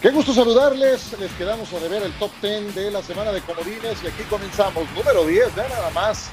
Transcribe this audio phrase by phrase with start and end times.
[0.00, 1.14] Qué gusto saludarles.
[1.20, 4.90] Les quedamos a deber el top 10 de la semana de comodines y aquí comenzamos.
[4.96, 6.30] Número 10, vean nada más.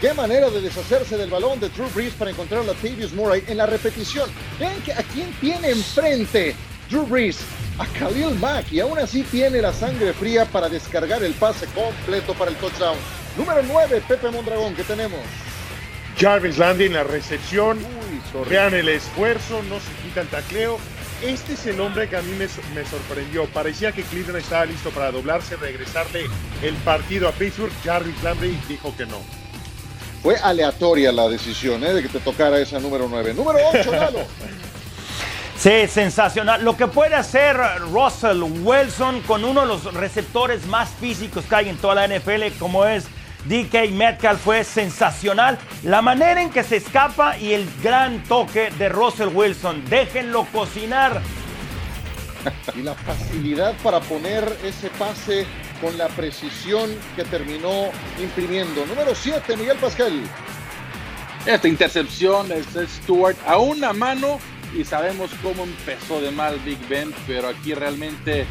[0.00, 3.56] Qué manera de deshacerse del balón de Drew Brees para encontrar a Latavius Murray en
[3.56, 4.30] la repetición.
[4.60, 6.54] Vean que a quién tiene enfrente
[6.88, 7.40] Drew Brees.
[7.80, 12.34] A Khalil Mack y aún así tiene la sangre fría para descargar el pase completo
[12.34, 12.96] para el touchdown.
[13.36, 15.18] Número 9, Pepe Mondragón, ¿qué tenemos?
[16.16, 17.80] Jarvis Landry en la recepción.
[18.48, 20.78] Vean el esfuerzo, no se quita el tacleo
[21.22, 23.46] este es el hombre que a mí me, sorprendió.
[23.46, 26.26] Parecía que Cleveland estaba listo para doblarse, regresarle
[26.62, 27.72] el partido a Pittsburgh.
[27.84, 29.18] Jarvis Landry dijo que no.
[30.22, 31.94] Fue aleatoria la decisión ¿eh?
[31.94, 33.34] de que te tocara esa número 9.
[33.34, 34.20] Número 8, Lalo.
[35.58, 36.62] Sí, sensacional.
[36.62, 37.56] Lo que puede hacer
[37.90, 42.56] Russell Wilson con uno de los receptores más físicos que hay en toda la NFL,
[42.60, 43.06] como es
[43.46, 45.58] DK Metcalf fue sensacional.
[45.82, 49.84] La manera en que se escapa y el gran toque de Russell Wilson.
[49.88, 51.20] Déjenlo cocinar.
[52.76, 55.46] Y la facilidad para poner ese pase
[55.80, 58.86] con la precisión que terminó imprimiendo.
[58.86, 60.22] Número 7, Miguel Pascal.
[61.46, 64.38] Esta intercepción es Stewart a una mano
[64.76, 68.46] y sabemos cómo empezó de mal Big Ben, pero aquí realmente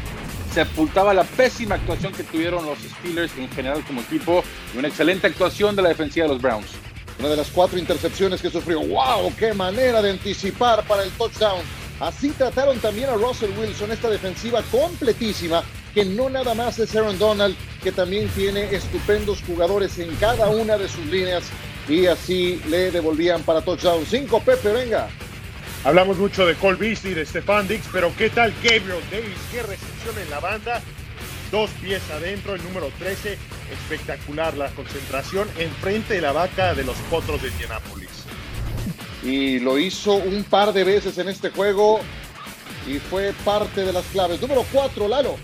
[0.52, 4.42] sepultaba la pésima actuación que tuvieron los Steelers en general como equipo
[4.74, 6.68] y una excelente actuación de la defensiva de los Browns.
[7.18, 8.80] Una de las cuatro intercepciones que sufrió.
[8.80, 9.34] ¡Wow!
[9.36, 11.62] ¡Qué manera de anticipar para el touchdown!
[12.00, 17.18] Así trataron también a Russell Wilson, esta defensiva completísima, que no nada más es Aaron
[17.18, 21.44] Donald, que también tiene estupendos jugadores en cada una de sus líneas
[21.88, 24.04] y así le devolvían para touchdown.
[24.06, 25.08] Cinco, Pepe, venga.
[25.88, 29.38] Hablamos mucho de Cole Beasley, de Stefan Dix, pero ¿qué tal Gabriel Davis?
[29.50, 30.82] ¿Qué recepción en la banda?
[31.50, 33.38] Dos pies adentro, el número 13.
[33.72, 38.26] Espectacular la concentración enfrente de la vaca de los potros de Indianapolis.
[39.22, 42.00] Y lo hizo un par de veces en este juego
[42.86, 44.42] y fue parte de las claves.
[44.42, 45.36] Número 4, Lalo.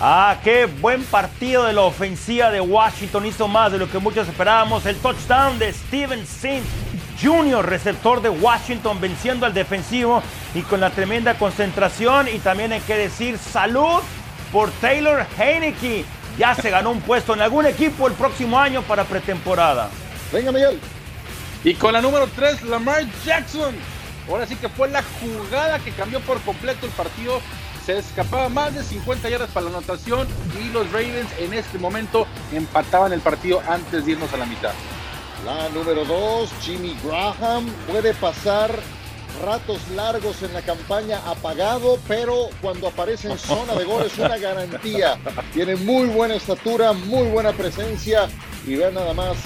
[0.00, 3.26] Ah, qué buen partido de la ofensiva de Washington.
[3.26, 4.86] Hizo más de lo que muchos esperábamos.
[4.86, 6.83] El touchdown de Steven Sims
[7.24, 10.22] Junior, receptor de Washington, venciendo al defensivo
[10.54, 12.28] y con la tremenda concentración.
[12.28, 14.02] Y también hay que decir salud
[14.52, 16.04] por Taylor Heineke.
[16.38, 19.88] Ya se ganó un puesto en algún equipo el próximo año para pretemporada.
[20.32, 20.78] Venga, Miguel.
[21.64, 23.74] Y con la número 3, Lamar Jackson.
[24.28, 27.40] Ahora sí que fue la jugada que cambió por completo el partido.
[27.86, 30.26] Se escapaba más de 50 yardas para la anotación
[30.62, 34.72] y los Ravens en este momento empataban el partido antes de irnos a la mitad.
[35.44, 38.74] La número 2, Jimmy Graham, puede pasar
[39.44, 44.38] ratos largos en la campaña apagado, pero cuando aparece en zona de gol es una
[44.38, 45.18] garantía.
[45.52, 48.26] Tiene muy buena estatura, muy buena presencia
[48.66, 49.36] y vean nada más,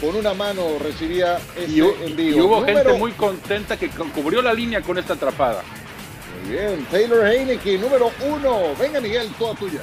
[0.00, 2.36] con una mano recibía ese envío.
[2.36, 5.62] Y hubo gente muy contenta que cubrió la línea con esta atrapada.
[6.44, 8.74] Muy bien, Taylor Heineke, número uno.
[8.80, 9.82] Venga Miguel, toda tuya.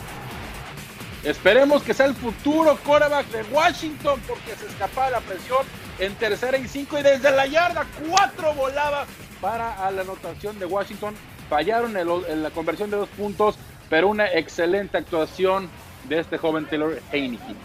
[1.23, 5.65] Esperemos que sea el futuro quarterback de Washington porque se escapaba la presión
[5.99, 9.05] en tercera y cinco y desde la yarda cuatro volaba
[9.41, 11.13] para la anotación de Washington.
[11.49, 13.57] Fallaron en, la conversión de dos puntos,
[13.89, 15.69] pero una excelente actuación
[16.07, 17.55] de este joven Taylor Heineke.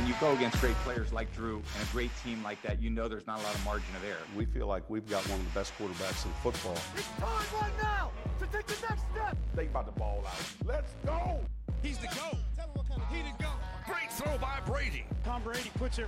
[0.00, 2.88] When you go against great players like Drew and a great team like that, you
[2.88, 4.16] know there's not a lot of margin of error.
[4.34, 6.78] We feel like we've got one of the best quarterbacks in football.
[6.96, 9.36] It's time right now to take the next step.
[9.54, 10.32] They about to ball out.
[10.64, 11.40] Let's go.
[11.82, 12.38] He's the GOAT.
[12.56, 13.58] Tell him what kind of he the GOAT.
[13.86, 15.04] Great throw by Brady.
[15.22, 16.06] Tom Brady puts it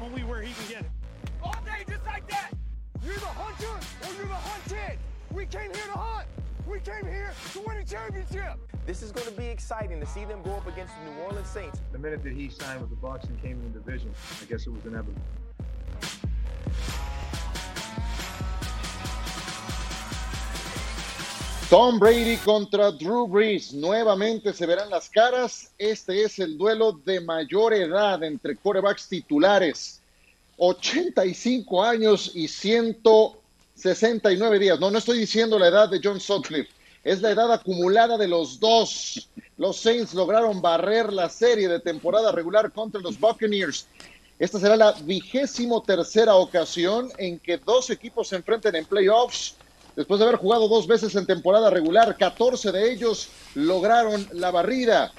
[0.00, 0.90] only where he can get it.
[1.42, 2.52] All day, just like that.
[3.04, 4.98] You're the hunter or you're the hunted.
[5.32, 6.28] We came here to hunt.
[6.66, 8.58] We came here to win a championship.
[8.86, 11.48] This is going to be exciting to see them go up against the New Orleans
[11.48, 11.78] Saints.
[11.92, 14.66] The minute that he signed with the Bucks and came in the division, I guess
[14.66, 15.20] it was inevitable.
[21.68, 23.74] Tom Brady contra Drew Brees.
[23.74, 25.70] Nuevamente se verán las caras.
[25.78, 30.00] Este es el duelo de mayor edad entre quarterbacks titulares.
[30.56, 32.48] 85 años y
[33.74, 34.80] 169 días.
[34.80, 36.70] No, no estoy diciendo la edad de John Sutcliffe.
[37.02, 39.28] Es la edad acumulada de los dos.
[39.58, 43.86] Los Saints lograron barrer la serie de temporada regular contra los Buccaneers.
[44.38, 49.56] Esta será la vigésimo tercera ocasión en que dos equipos se enfrenten en playoffs.
[49.94, 55.12] Después de haber jugado dos veces en temporada regular, 14 de ellos lograron la barrida.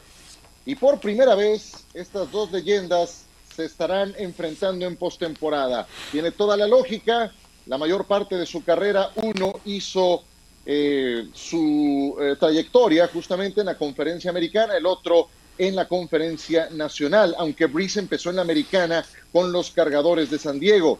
[0.66, 3.25] Y por primera vez, estas dos leyendas
[3.56, 5.88] se estarán enfrentando en postemporada.
[6.12, 7.31] Tiene toda la lógica.
[7.68, 10.24] La mayor parte de su carrera, uno hizo
[10.66, 17.34] eh, su eh, trayectoria justamente en la conferencia americana, el otro en la conferencia nacional,
[17.38, 21.00] aunque Breeze empezó en la americana con los cargadores de San Diego.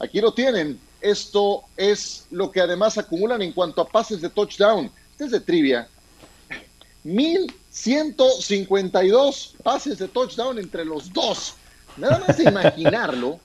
[0.00, 4.90] Aquí lo tienen, esto es lo que además acumulan en cuanto a pases de touchdown.
[5.12, 5.86] Este es de trivia.
[7.04, 11.54] 1152 pases de touchdown entre los dos.
[11.96, 13.38] Nada más de imaginarlo.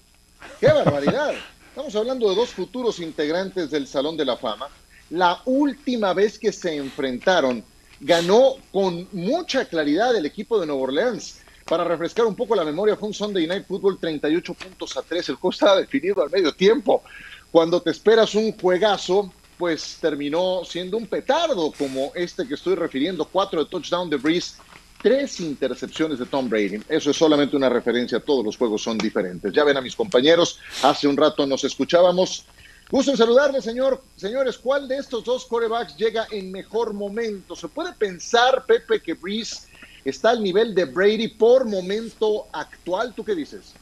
[0.59, 1.33] ¡Qué barbaridad!
[1.79, 4.67] Estamos hablando de dos futuros integrantes del Salón de la Fama.
[5.11, 7.63] La última vez que se enfrentaron,
[8.01, 11.39] ganó con mucha claridad el equipo de Nueva Orleans.
[11.63, 15.29] Para refrescar un poco la memoria, fue un Sunday Night Football 38 puntos a 3.
[15.29, 17.01] El juego estaba definido al medio tiempo.
[17.49, 23.23] Cuando te esperas un juegazo, pues terminó siendo un petardo como este que estoy refiriendo.
[23.23, 24.55] Cuatro de touchdown de Breeze,
[25.01, 26.81] tres intercepciones de Tom Brady.
[26.87, 29.51] Eso es solamente una referencia, todos los juegos son diferentes.
[29.53, 32.45] Ya ven a mis compañeros, hace un rato nos escuchábamos.
[32.89, 34.01] Gusto en saludarle, señor.
[34.15, 37.55] Señores, ¿cuál de estos dos corebacks llega en mejor momento?
[37.55, 39.67] ¿Se puede pensar, Pepe, que Breeze
[40.03, 43.13] está al nivel de Brady por momento actual?
[43.15, 43.73] ¿Tú qué dices?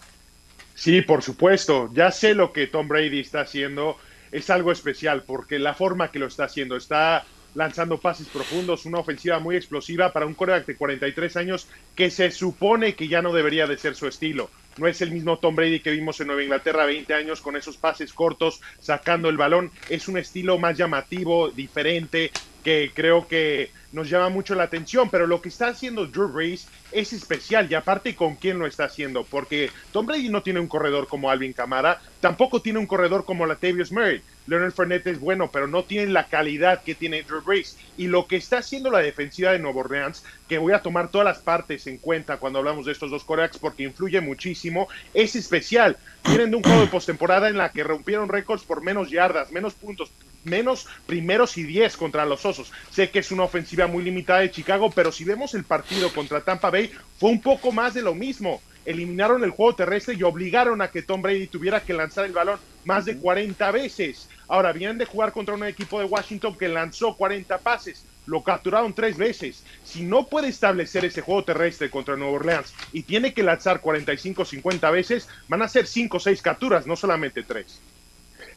[0.76, 1.90] Sí, por supuesto.
[1.94, 3.98] Ya sé lo que Tom Brady está haciendo.
[4.32, 7.26] Es algo especial porque la forma que lo está haciendo está
[7.58, 12.30] lanzando pases profundos, una ofensiva muy explosiva para un coreback de 43 años que se
[12.30, 14.52] supone que ya no debería de ser su estilo.
[14.78, 17.76] No es el mismo Tom Brady que vimos en Nueva Inglaterra 20 años con esos
[17.76, 19.72] pases cortos, sacando el balón.
[19.90, 22.30] Es un estilo más llamativo, diferente,
[22.64, 26.68] que creo que nos llama mucho la atención, pero lo que está haciendo Drew Brees
[26.92, 30.68] es especial y aparte con quién lo está haciendo, porque Tom Brady no tiene un
[30.68, 34.22] corredor como Alvin Kamara, tampoco tiene un corredor como Latavius Murray.
[34.46, 37.78] Leonard Fournette es bueno, pero no tiene la calidad que tiene Drew Brees.
[37.98, 41.26] Y lo que está haciendo la defensiva de Nuevo Orleans, que voy a tomar todas
[41.26, 45.98] las partes en cuenta cuando hablamos de estos dos corebacks porque influye muchísimo, es especial.
[46.24, 49.74] Vienen de un juego de postemporada en la que rompieron récords por menos yardas, menos
[49.74, 50.12] puntos,
[50.48, 52.72] menos primeros y diez contra los Osos.
[52.92, 56.42] Sé que es una ofensiva muy limitada de Chicago, pero si vemos el partido contra
[56.42, 58.62] Tampa Bay, fue un poco más de lo mismo.
[58.86, 62.58] Eliminaron el juego terrestre y obligaron a que Tom Brady tuviera que lanzar el balón
[62.86, 64.30] más de 40 veces.
[64.48, 68.06] Ahora vienen de jugar contra un equipo de Washington que lanzó 40 pases.
[68.26, 69.64] Lo capturaron tres veces.
[69.84, 74.46] Si no puede establecer ese juego terrestre contra Nueva Orleans y tiene que lanzar 45
[74.46, 77.82] 50 veces, van a ser 5 o 6 capturas, no solamente 3.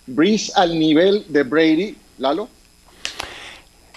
[0.07, 2.49] Breeze al nivel de Brady, Lalo.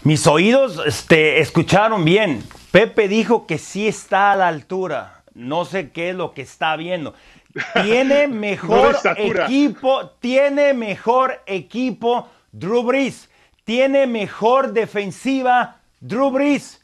[0.04, 2.44] Mis oídos este, escucharon bien.
[2.72, 5.24] Pepe dijo que sí está a la altura.
[5.34, 7.14] No sé qué es lo que está viendo.
[7.84, 13.30] Tiene mejor equipo, tiene mejor equipo Drew Brees.
[13.64, 16.82] Tiene mejor defensiva Drew Brees.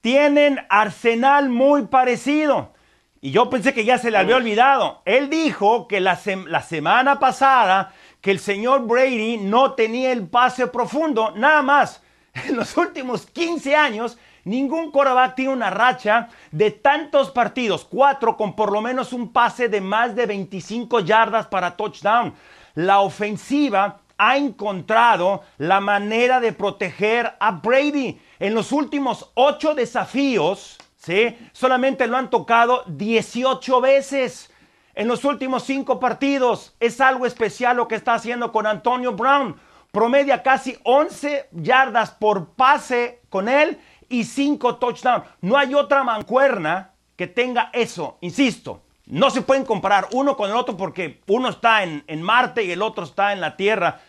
[0.00, 2.72] Tienen arsenal muy parecido.
[3.20, 5.02] Y yo pensé que ya se le había olvidado.
[5.04, 7.92] Él dijo que la, la semana pasada
[8.22, 12.02] que el señor Brady no tenía el pase profundo, nada más.
[12.48, 18.56] En los últimos 15 años, ningún quarterback tiene una racha de tantos partidos, cuatro con
[18.56, 22.32] por lo menos un pase de más de 25 yardas para touchdown.
[22.74, 28.18] La ofensiva ha encontrado la manera de proteger a Brady.
[28.38, 31.36] En los últimos ocho desafíos, ¿sí?
[31.52, 34.51] solamente lo han tocado 18 veces
[34.94, 36.74] en los últimos cinco partidos.
[36.80, 39.56] Es algo especial lo que está haciendo con Antonio Brown.
[39.90, 45.24] Promedia casi 11 yardas por pase con él y 5 touchdowns.
[45.40, 48.16] No hay otra mancuerna que tenga eso.
[48.22, 52.64] Insisto, no se pueden comparar uno con el otro porque uno está en, en Marte
[52.64, 54.00] y el otro está en la Tierra.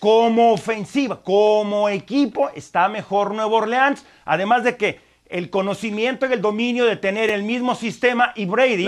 [0.00, 4.06] Como ofensiva, como equipo, está mejor Nuevo Orleans.
[4.24, 8.86] Además de que el conocimiento y el dominio de tener el mismo sistema y Brady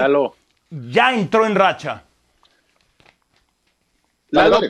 [0.71, 2.05] ya entró en racha.
[4.31, 4.61] Lalo,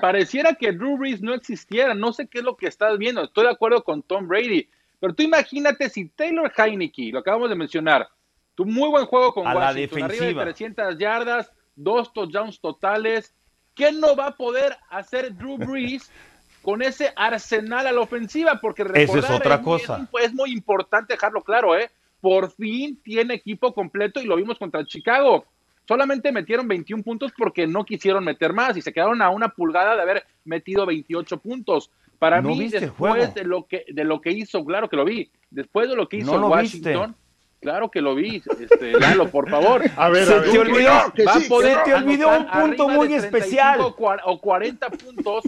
[0.00, 1.94] pareciera que Drew Brees no existiera.
[1.94, 3.24] No sé qué es lo que estás viendo.
[3.24, 4.68] Estoy de acuerdo con Tom Brady.
[4.98, 8.08] Pero tú imagínate si Taylor Heineke, lo acabamos de mencionar,
[8.54, 13.34] tu muy buen juego con Washington, arriba de 300 yardas, dos touchdowns totales.
[13.74, 16.10] ¿Qué no va a poder hacer Drew Brees
[16.62, 18.60] con ese arsenal a la ofensiva?
[18.60, 20.06] Porque recordar, es otra cosa.
[20.22, 21.90] es muy importante dejarlo claro, ¿eh?
[22.20, 25.44] Por fin tiene equipo completo y lo vimos contra Chicago.
[25.88, 29.96] Solamente metieron 21 puntos porque no quisieron meter más y se quedaron a una pulgada
[29.96, 31.90] de haber metido 28 puntos.
[32.18, 35.30] Para mí, después de lo que de lo que hizo, claro que lo vi.
[35.50, 37.16] Después de lo que hizo Washington,
[37.60, 38.42] claro que lo vi.
[38.60, 39.82] Este, Lalo, por favor.
[39.96, 44.38] A ver, se te olvidó, va a poder te olvidó un punto muy especial o
[44.38, 45.44] 40 puntos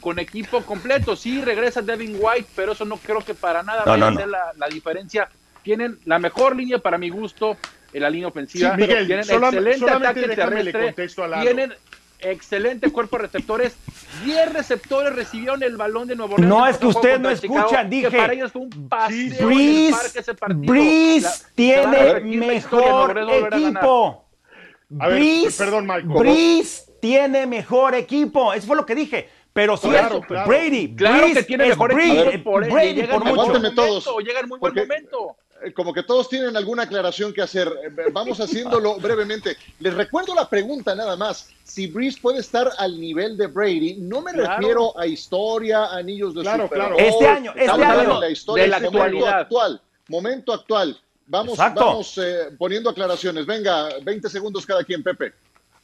[0.00, 1.16] con equipo completo.
[1.16, 4.52] Sí, regresa Devin White, pero eso no creo que para nada vaya a ser la,
[4.56, 5.28] la diferencia
[5.66, 7.56] tienen la mejor línea para mi gusto
[7.92, 8.76] en la línea ofensiva.
[8.76, 10.94] Miguel, tienen excelente ataque terrestre,
[11.42, 11.74] tienen
[12.20, 13.76] excelente cuerpo de receptores.
[14.24, 16.48] 10 receptores recibieron el balón de Nuevo Orleans.
[16.48, 18.10] No es que ustedes no escuchan, dije.
[18.10, 19.48] Que para ellos fue un paseo
[20.54, 24.24] Breeze, tiene mejor equipo.
[25.00, 26.06] A ver, perdón, Michael.
[26.06, 28.52] Breeze tiene mejor equipo.
[28.52, 29.28] Eso fue lo que dije.
[29.52, 30.48] Pero si Claro, es claro.
[30.48, 33.52] Brady, Claro Breeze que tiene mejor Brady, equipo por, Brady por en muy mucho.
[33.54, 35.36] momento, todos, llega en muy buen momento.
[35.64, 37.68] Eh, Como que todos tienen alguna aclaración que hacer.
[37.68, 39.56] Eh, Vamos haciéndolo brevemente.
[39.80, 41.48] Les recuerdo la pregunta nada más.
[41.64, 44.56] Si Breeze puede estar al nivel de Brady, no me Claro.
[44.56, 46.96] refiero a historia, anillos de Claro, Super claro.
[46.98, 48.20] Este año, este Estamos hablando año.
[48.20, 49.40] de la historia De la este momento actualidad.
[49.40, 49.80] actual.
[50.08, 51.00] Momento actual.
[51.28, 51.84] Vamos, Exacto.
[51.84, 53.46] vamos eh, poniendo aclaraciones.
[53.46, 55.32] Venga, 20 segundos cada quien, Pepe.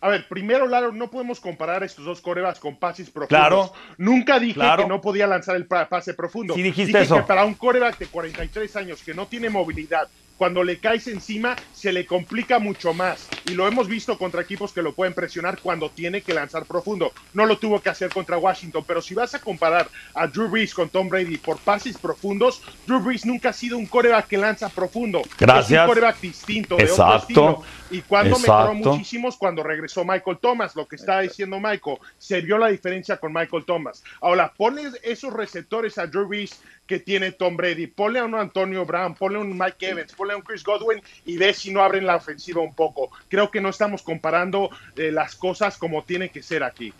[0.02, 3.28] A ver, primero, Lalo, no podemos comparar estos dos corebacks con pases profundos.
[3.38, 3.72] Claro.
[3.98, 4.82] Nunca dije Claro.
[4.82, 6.54] que no podía lanzar el pa- pase profundo.
[6.54, 7.14] Sí dijiste dije eso.
[7.16, 11.54] que para un coreback de 43 años que no tiene movilidad, cuando le caes encima,
[11.72, 13.28] se le complica mucho más.
[13.46, 17.12] Y lo hemos visto contra equipos que lo pueden presionar cuando tiene que lanzar profundo.
[17.32, 20.74] No lo tuvo que hacer contra Washington, pero si vas a comparar a Drew Brees
[20.74, 24.68] con Tom Brady por pases profundos, Drew Brees nunca ha sido un coreback que lanza
[24.68, 25.20] profundo.
[25.20, 25.80] Es Gracias.
[25.80, 27.18] un coreback distinto, de otro Exacto.
[27.20, 27.62] estilo.
[27.92, 28.90] Y cuando mejoró Exacto.
[28.90, 33.32] muchísimo cuando regresó Michael Thomas, lo que está diciendo Michael, se vio la diferencia con
[33.32, 34.02] Michael Thomas.
[34.22, 38.86] Ahora, pones esos receptores a Drew Brees que tiene Tom Brady, ponle a un Antonio
[38.86, 41.82] Brown, ponle a un Mike Evans, ponle a un Chris Godwin y ve si no
[41.82, 43.10] abren la ofensiva un poco.
[43.28, 46.92] Creo que no estamos comparando eh, las cosas como tienen que ser aquí.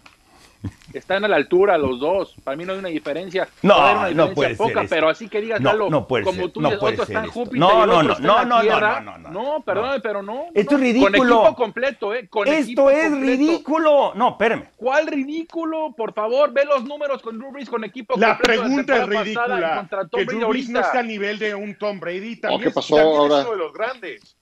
[0.93, 2.35] Están a la altura los dos.
[2.45, 3.49] Para mí no hay una diferencia.
[3.63, 4.95] No, Puede haber una no diferencia puede ser poca, esto.
[4.95, 7.07] pero así que digas, No, Lalo, no puede como ser, tú no dices, puede otro
[7.07, 7.31] ser está en.
[7.33, 10.03] Júpiter No, no, no, no, no, la no, no, no, no, No, perdóname, no.
[10.03, 10.45] pero no.
[10.55, 10.77] Esto no.
[10.79, 11.19] es ridículo.
[11.19, 12.29] Con equipo completo, ¿eh?
[12.29, 13.27] Con Esto equipo es completo.
[13.43, 14.13] ridículo.
[14.15, 14.65] No, espérame.
[14.77, 15.95] ¿Cuál ridículo?
[15.97, 19.07] Por favor, ve los números con Drew Brees con equipo La completo de pregunta es
[19.09, 19.89] ridícula.
[20.13, 22.37] Que Drew Brees no está al nivel de un Tom Brady.
[22.37, 23.39] También, ¿qué es- pasó también ahora?
[23.41, 24.37] es uno de los grandes.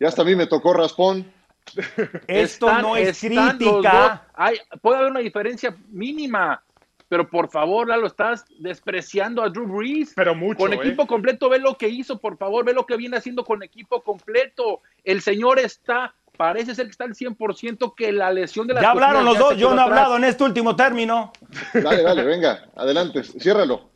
[0.00, 1.26] Ya hasta a mí me tocó raspón.
[2.26, 4.26] Esto Están- no es crítica.
[4.34, 6.62] Hay, puede haber una diferencia mínima,
[7.08, 10.12] pero por favor, Lalo, estás despreciando a Drew Brees.
[10.14, 10.76] Pero mucho, Con ¿eh?
[10.76, 14.02] equipo completo, ve lo que hizo, por favor, ve lo que viene haciendo con equipo
[14.02, 14.82] completo.
[15.04, 18.90] El señor está, parece ser que está al 100% que la lesión de la Ya
[18.90, 19.56] hablaron los dos.
[19.56, 21.32] Yo no he hablado en este último término.
[21.74, 23.90] Dale, dale, venga, adelante, ciérralo.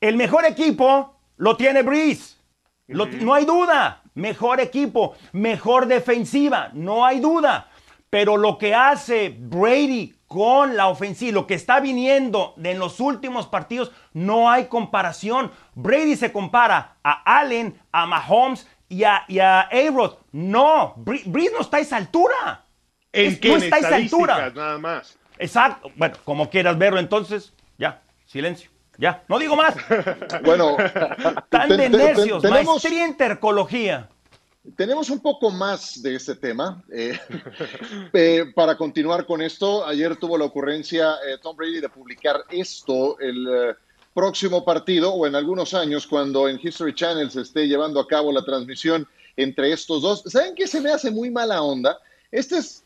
[0.00, 2.36] El mejor equipo lo tiene Breeze.
[2.88, 4.02] Lo- No hay duda.
[4.14, 7.68] Mejor equipo, mejor defensiva, no hay duda.
[8.10, 13.00] Pero lo que hace Brady con la ofensiva, lo que está viniendo de en los
[13.00, 15.50] últimos partidos, no hay comparación.
[15.74, 20.14] Brady se compara a Allen, a Mahomes y a, y a A-Rod.
[20.30, 22.64] No, Breeze no está a esa altura.
[23.12, 23.48] ¿En Es- qué?
[23.48, 24.52] no está a esa altura.
[24.54, 25.18] nada más.
[25.38, 25.90] Exacto.
[25.96, 28.70] Bueno, como quieras verlo, entonces, ya, silencio.
[28.98, 29.74] Ya, no digo más.
[30.44, 30.76] Bueno,
[31.48, 34.08] Tan de necios, tenemos, maestría en tercología.
[34.76, 36.82] tenemos un poco más de este tema.
[36.92, 37.18] eh,
[38.12, 43.18] eh, para continuar con esto, ayer tuvo la ocurrencia eh, Tom Brady de publicar esto
[43.20, 43.76] el
[44.12, 48.30] próximo partido o en algunos años cuando en History Channel se esté llevando a cabo
[48.30, 50.22] la transmisión entre estos dos.
[50.26, 51.98] ¿Saben qué se me hace muy mala onda?
[52.30, 52.84] Esta es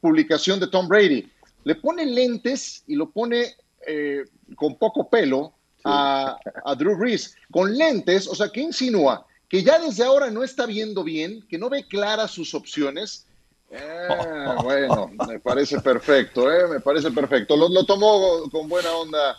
[0.00, 1.28] publicación de Tom Brady.
[1.64, 5.52] Le pone lentes y lo pone eh, con poco pelo
[5.84, 7.36] a, a Drew Brees.
[7.50, 9.26] Con lentes, o sea, ¿qué insinúa?
[9.48, 13.26] Que ya desde ahora no está viendo bien, que no ve claras sus opciones.
[13.70, 17.56] Eh, bueno, me parece perfecto, eh, me parece perfecto.
[17.56, 19.36] Lo, lo tomó con buena onda,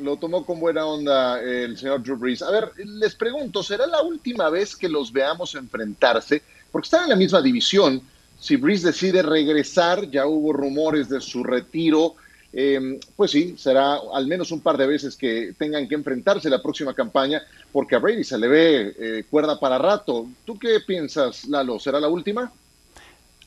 [0.00, 2.42] lo tomó con buena onda el señor Drew Brees.
[2.42, 6.42] A ver, les pregunto, ¿será la última vez que los veamos enfrentarse?
[6.70, 8.02] Porque están en la misma división.
[8.38, 12.16] Si Brees decide regresar, ya hubo rumores de su retiro.
[12.58, 16.62] Eh, pues sí, será al menos un par de veces que tengan que enfrentarse la
[16.62, 20.26] próxima campaña, porque a Brady se le ve eh, cuerda para rato.
[20.46, 21.78] ¿Tú qué piensas, Lalo?
[21.78, 22.50] ¿Será la última?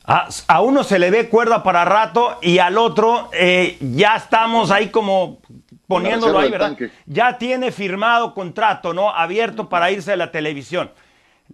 [0.04, 4.70] A, a uno se le ve cuerda para rato y al otro eh, ya estamos
[4.70, 5.40] ahí como
[5.88, 6.76] poniéndolo ahí, ¿verdad?
[7.06, 9.10] Ya tiene firmado contrato, ¿no?
[9.10, 10.92] Abierto para irse a la televisión.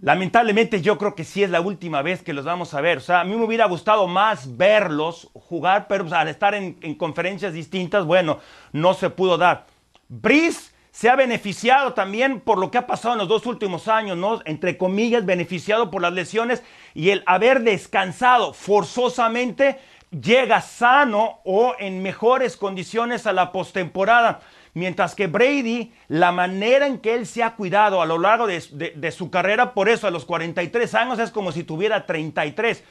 [0.01, 2.99] Lamentablemente yo creo que sí es la última vez que los vamos a ver.
[2.99, 6.95] O sea, a mí me hubiera gustado más verlos jugar, pero al estar en, en
[6.95, 8.39] conferencias distintas, bueno,
[8.73, 9.67] no se pudo dar.
[10.09, 14.17] Brice se ha beneficiado también por lo que ha pasado en los dos últimos años,
[14.17, 14.41] ¿no?
[14.47, 16.63] Entre comillas, beneficiado por las lesiones
[16.95, 19.79] y el haber descansado forzosamente,
[20.21, 24.41] llega sano o en mejores condiciones a la postemporada.
[24.75, 28.63] Mientras que Brady, la manera en que él se ha cuidado a lo largo de,
[28.73, 32.85] de- de su carrera, por eso a los 43 años es como si tuviera 33.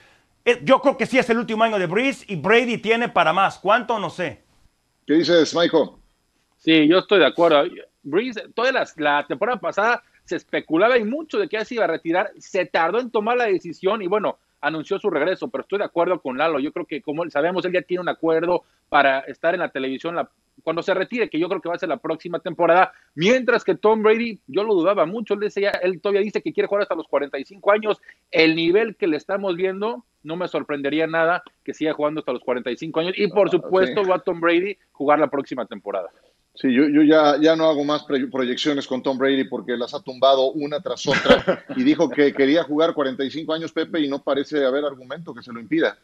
[0.46, 3.34] Eh, Yo creo que sí es el último año de Breeze y Brady tiene para
[3.34, 3.60] más.
[3.60, 4.00] ¿Cuánto?
[4.00, 4.44] No sé.
[5.06, 5.90] ¿Qué dices, Michael?
[6.58, 7.64] Sí, yo estoy de acuerdo.
[8.02, 11.84] Breeze, toda la, la temporada pasada se especulaba y mucho de que ya se iba
[11.84, 12.32] a retirar.
[12.40, 16.22] Se tardó en tomar la decisión y bueno, anunció su regreso, pero estoy de acuerdo
[16.22, 16.60] con Lalo.
[16.60, 20.16] Yo creo que como sabemos, él ya tiene un acuerdo para estar en la televisión
[20.16, 20.30] la
[20.64, 23.76] cuando se retire, que yo creo que va a ser la próxima temporada, mientras que
[23.76, 26.96] Tom Brady, yo lo dudaba mucho, él, decía, él todavía dice que quiere jugar hasta
[26.96, 31.94] los 45 años, el nivel que le estamos viendo, no me sorprendería nada que siga
[31.94, 36.10] jugando hasta los 45 años, y por supuesto va Tom Brady jugar la próxima temporada.
[36.56, 40.02] Sí, yo, yo ya, ya no hago más proyecciones con Tom Brady porque las ha
[40.02, 44.66] tumbado una tras otra y dijo que quería jugar 45 años Pepe y no parece
[44.66, 45.98] haber argumento que se lo impida.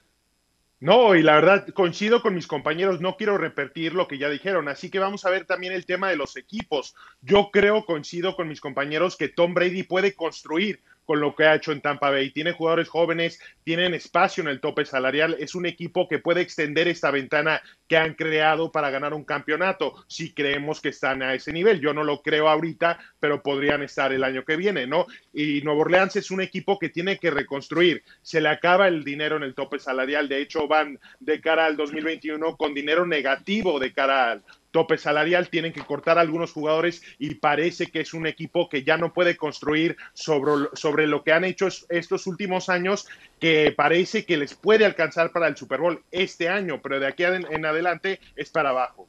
[0.81, 4.67] No, y la verdad coincido con mis compañeros, no quiero repetir lo que ya dijeron,
[4.67, 6.96] así que vamos a ver también el tema de los equipos.
[7.22, 11.55] Yo creo, coincido con mis compañeros, que Tom Brady puede construir con lo que ha
[11.55, 12.31] hecho en Tampa Bay.
[12.31, 15.36] Tiene jugadores jóvenes, tienen espacio en el tope salarial.
[15.39, 20.05] Es un equipo que puede extender esta ventana que han creado para ganar un campeonato,
[20.08, 21.81] si creemos que están a ese nivel.
[21.81, 25.08] Yo no lo creo ahorita, pero podrían estar el año que viene, ¿no?
[25.34, 28.03] Y Nuevo Orleans es un equipo que tiene que reconstruir.
[28.22, 30.29] Se le acaba el dinero en el tope salarial.
[30.29, 35.50] De hecho, van de cara al 2021 con dinero negativo de cara al tope salarial,
[35.50, 39.38] tienen que cortar algunos jugadores y parece que es un equipo que ya no puede
[39.38, 43.08] construir sobre, sobre lo que han hecho estos últimos años,
[43.40, 47.24] que parece que les puede alcanzar para el Super Bowl este año, pero de aquí
[47.24, 49.08] en adelante es para abajo.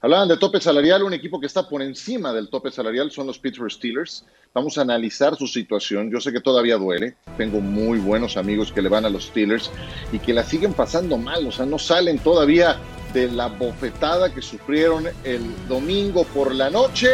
[0.00, 3.38] Hablaban de tope salarial, un equipo que está por encima del tope salarial son los
[3.38, 4.24] Pittsburgh Steelers.
[4.52, 6.10] Vamos a analizar su situación.
[6.10, 7.14] Yo sé que todavía duele.
[7.36, 9.70] Tengo muy buenos amigos que le van a los Steelers
[10.10, 11.46] y que la siguen pasando mal.
[11.46, 12.78] O sea, no salen todavía
[13.12, 17.08] de la bofetada que sufrieron el domingo por la noche.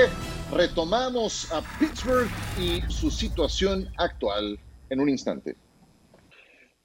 [0.52, 2.28] Retomamos a Pittsburgh
[2.58, 4.58] y su situación actual
[4.90, 5.56] en un instante.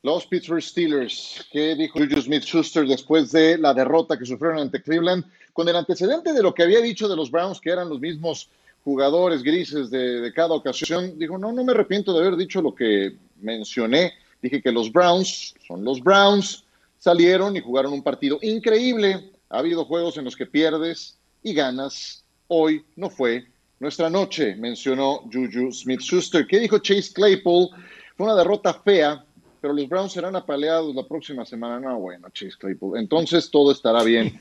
[0.01, 5.24] Los Pittsburgh Steelers, ¿qué dijo Juju Smith-Schuster después de la derrota que sufrieron ante Cleveland?
[5.53, 8.50] Con el antecedente de lo que había dicho de los Browns, que eran los mismos
[8.84, 12.75] jugadores grises de, de cada ocasión, dijo, no, no me arrepiento de haber dicho lo
[12.75, 14.13] que mencioné.
[14.41, 16.62] Dije que los Browns son los Browns,
[17.03, 19.33] salieron y jugaron un partido increíble.
[19.50, 22.24] Ha habido juegos en los que pierdes y ganas.
[22.48, 23.45] Hoy no fue
[23.82, 26.47] nuestra noche, mencionó Juju Smith-Schuster.
[26.47, 27.67] ¿Qué dijo Chase Claypool?
[28.15, 29.25] Fue una derrota fea,
[29.60, 31.78] pero los Browns serán apaleados la próxima semana.
[31.78, 32.97] No, bueno, Chase Claypool.
[32.97, 34.39] Entonces todo estará bien.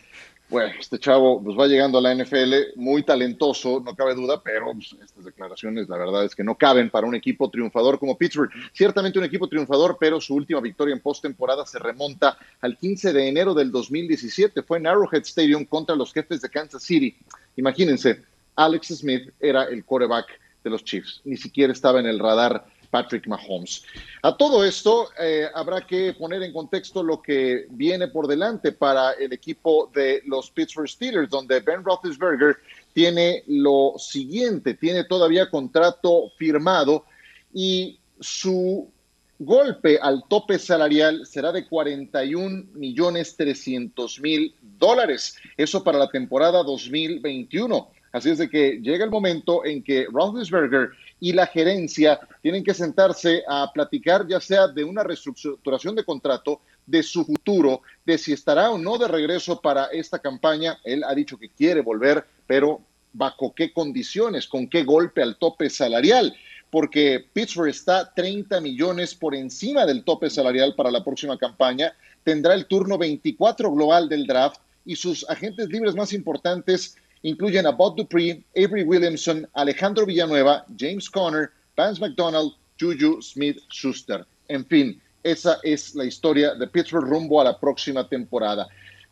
[0.52, 4.74] Bueno, este chavo pues, va llegando a la NFL muy talentoso, no cabe duda, pero
[4.74, 8.50] pues, estas declaraciones la verdad es que no caben para un equipo triunfador como Pittsburgh.
[8.74, 13.28] Ciertamente un equipo triunfador, pero su última victoria en postemporada se remonta al 15 de
[13.28, 14.62] enero del 2017.
[14.62, 17.16] Fue en Arrowhead Stadium contra los jefes de Kansas City.
[17.56, 18.20] Imagínense,
[18.54, 23.26] Alex Smith era el quarterback de los Chiefs, ni siquiera estaba en el radar Patrick
[23.26, 23.84] Mahomes.
[24.20, 29.12] A todo esto, eh, habrá que poner en contexto lo que viene por delante para
[29.12, 32.58] el equipo de los Pittsburgh Steelers, donde Ben Roethlisberger
[32.92, 37.06] tiene lo siguiente, tiene todavía contrato firmado
[37.54, 38.90] y su
[39.38, 45.38] golpe al tope salarial será de 41 millones 300 mil dólares.
[45.56, 47.88] Eso para la temporada 2021.
[48.12, 50.90] Así es de que llega el momento en que Roethlisberger
[51.22, 56.62] y la gerencia tienen que sentarse a platicar ya sea de una reestructuración de contrato,
[56.84, 60.80] de su futuro, de si estará o no de regreso para esta campaña.
[60.82, 62.80] Él ha dicho que quiere volver, pero
[63.12, 66.34] bajo qué condiciones, con qué golpe al tope salarial,
[66.70, 72.54] porque Pittsburgh está 30 millones por encima del tope salarial para la próxima campaña, tendrá
[72.54, 77.96] el turno 24 global del draft y sus agentes libres más importantes incluyen a Bob
[77.96, 84.26] Dupree, Avery Williamson, Alejandro Villanueva, James Conner, Vance McDonald, Juju Smith-Schuster.
[84.48, 88.66] En fin, esa es la historia de Pittsburgh rumbo a la próxima temporada.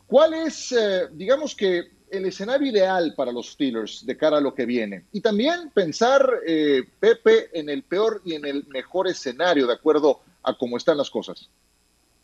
[0.07, 4.53] ¿Cuál es, eh, digamos que, el escenario ideal para los Steelers de cara a lo
[4.53, 5.05] que viene?
[5.13, 10.19] Y también pensar, eh, Pepe, en el peor y en el mejor escenario, de acuerdo
[10.43, 11.49] a cómo están las cosas.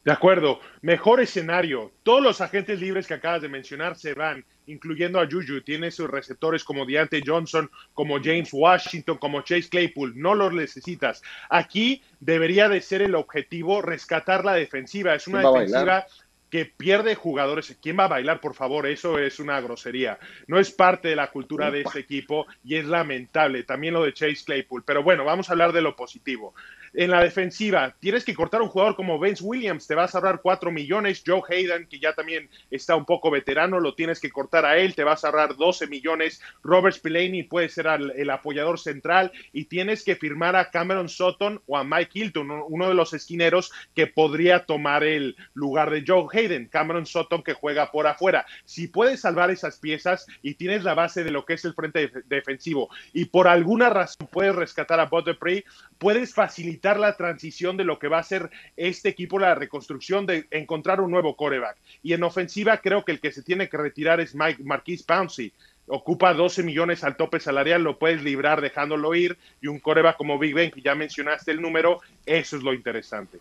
[0.04, 1.92] De acuerdo, mejor escenario.
[2.04, 5.62] Todos los agentes libres que acabas de mencionar se van, incluyendo a Juju.
[5.62, 10.14] Tiene sus receptores como Deante Johnson, como James Washington, como Chase Claypool.
[10.16, 11.24] No los necesitas.
[11.50, 15.16] Aquí debería de ser el objetivo rescatar la defensiva.
[15.16, 16.06] Es una defensiva
[16.50, 17.78] que pierde jugadores.
[17.82, 18.88] ¿Quién va a bailar, por favor?
[18.88, 20.20] Eso es una grosería.
[20.48, 23.64] No es parte de la cultura de este equipo y es lamentable.
[23.64, 24.84] También lo de Chase Claypool.
[24.84, 26.54] Pero bueno, vamos a hablar de lo positivo
[26.94, 27.96] en la defensiva.
[28.00, 31.24] Tienes que cortar a un jugador como Vince Williams, te vas a ahorrar 4 millones.
[31.26, 34.96] Joe Hayden, que ya también está un poco veterano, lo tienes que cortar a él,
[34.96, 36.42] te vas a ahorrar 12 millones.
[36.64, 41.78] Robert Spillane puede ser el, apoyador central y tienes que firmar a Cameron Sutton o
[41.78, 46.37] a Mike Hilton, uno de los esquineros que podría tomar el lugar de Joe Hayden,
[46.70, 48.46] Cameron Sutton que juega por afuera.
[48.66, 52.12] Si puedes salvar esas piezas y tienes la base de lo que es el frente
[52.28, 55.66] defensivo y por alguna razón puedes rescatar a Bud Dupree,
[55.98, 60.46] puedes facilitar la transición de lo que va a ser este equipo, la reconstrucción de
[60.52, 61.78] encontrar un nuevo coreback.
[62.04, 65.52] Y en ofensiva creo que el que se tiene que retirar es Mike Marquise Pouncey
[65.88, 70.38] ocupa 12 millones al tope salarial, lo puedes librar dejándolo ir, y un coreback como
[70.38, 73.40] Big Ben, que ya mencionaste el número, eso es lo interesante.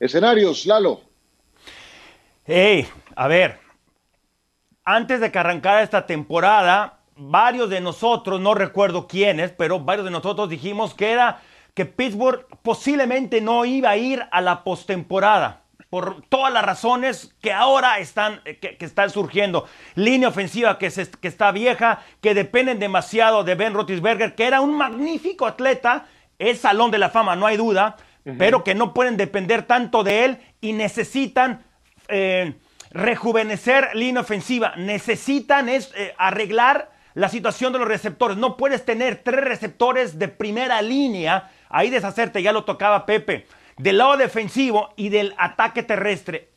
[0.00, 1.13] Escenarios, Lalo.
[2.46, 3.58] Hey, a ver,
[4.84, 10.10] antes de que arrancara esta temporada, varios de nosotros, no recuerdo quiénes, pero varios de
[10.10, 11.40] nosotros dijimos que era
[11.72, 17.50] que Pittsburgh posiblemente no iba a ir a la postemporada por todas las razones que
[17.50, 19.66] ahora están, que, están surgiendo.
[19.94, 24.60] Línea ofensiva que, se, que está vieja, que dependen demasiado de Ben Roethlisberger, que era
[24.60, 27.96] un magnífico atleta, es salón de la fama, no hay duda,
[28.36, 31.64] pero que no pueden depender tanto de él y necesitan
[32.08, 32.54] eh,
[32.90, 38.36] rejuvenecer línea ofensiva, necesitan es, eh, arreglar la situación de los receptores.
[38.36, 43.46] No puedes tener tres receptores de primera línea, ahí deshacerte, ya lo tocaba Pepe
[43.78, 46.50] del lado defensivo y del ataque terrestre.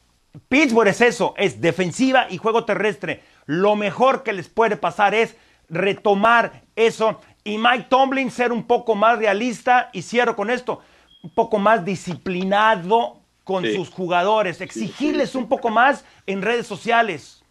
[0.50, 3.24] Pittsburgh es eso, es defensiva y juego terrestre.
[3.46, 5.36] Lo mejor que les puede pasar es
[5.70, 10.82] retomar eso y Mike Tomlin ser un poco más realista y cierro con esto,
[11.24, 13.17] un poco más disciplinado
[13.48, 17.42] con sus jugadores, exigirles un poco más en redes sociales.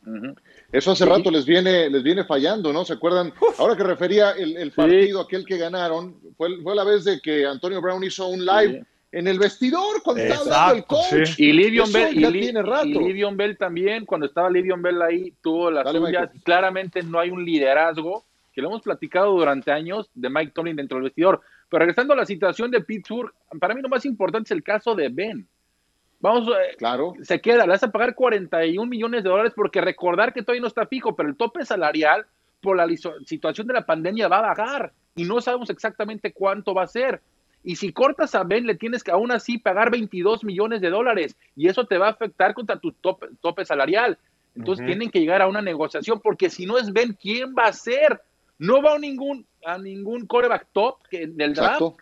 [0.71, 2.85] Eso hace rato les viene, les viene fallando, ¿no?
[2.85, 3.33] ¿Se acuerdan?
[3.59, 7.81] Ahora que refería el, partido, aquel que ganaron, fue, fue, la vez de que Antonio
[7.81, 11.39] Brown hizo un live en el vestidor cuando estaba hablando el coach.
[11.39, 16.31] Y Livion Bell, y, Bell también, cuando estaba Livion Bell ahí, tuvo las suyas.
[16.45, 20.99] Claramente no hay un liderazgo, que lo hemos platicado durante años, de Mike Tomlin dentro
[20.99, 21.41] del vestidor.
[21.71, 24.95] Pero regresando a la situación de Pittsburgh, para mí lo más importante es el caso
[24.95, 25.49] de Ben.
[26.21, 27.15] Vamos, eh, claro.
[27.23, 30.69] se queda, le vas a pagar 41 millones de dólares porque recordar que todavía no
[30.69, 32.27] está fijo, pero el tope salarial
[32.61, 32.87] por la
[33.25, 37.21] situación de la pandemia va a bajar y no sabemos exactamente cuánto va a ser.
[37.63, 41.37] Y si cortas a Ben, le tienes que aún así pagar 22 millones de dólares
[41.57, 44.19] y eso te va a afectar contra tu tope, tope salarial.
[44.55, 47.73] Entonces tienen que llegar a una negociación porque si no es Ben, ¿quién va a
[47.73, 48.23] ser?
[48.59, 51.99] No va a ningún, a ningún coreback top que, del draft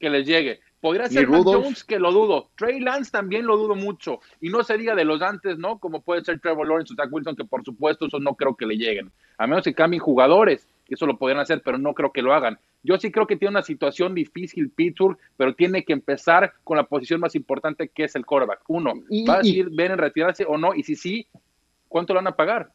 [0.00, 0.60] que les llegue.
[0.82, 2.50] Podría ser Jones, que lo dudo.
[2.56, 4.18] Trey Lance también lo dudo mucho.
[4.40, 5.78] Y no se diga de los antes, ¿no?
[5.78, 8.66] Como puede ser Trevor Lawrence o Zach Wilson, que por supuesto eso no creo que
[8.66, 9.12] le lleguen.
[9.38, 12.58] A menos que cambien jugadores, eso lo podrían hacer, pero no creo que lo hagan.
[12.82, 16.82] Yo sí creo que tiene una situación difícil Pittsburgh, pero tiene que empezar con la
[16.82, 18.62] posición más importante que es el quarterback.
[18.66, 18.94] Uno,
[19.28, 20.74] ¿va a decir Ben en retirarse o no?
[20.74, 21.28] Y si sí,
[21.86, 22.72] ¿cuánto le van a pagar?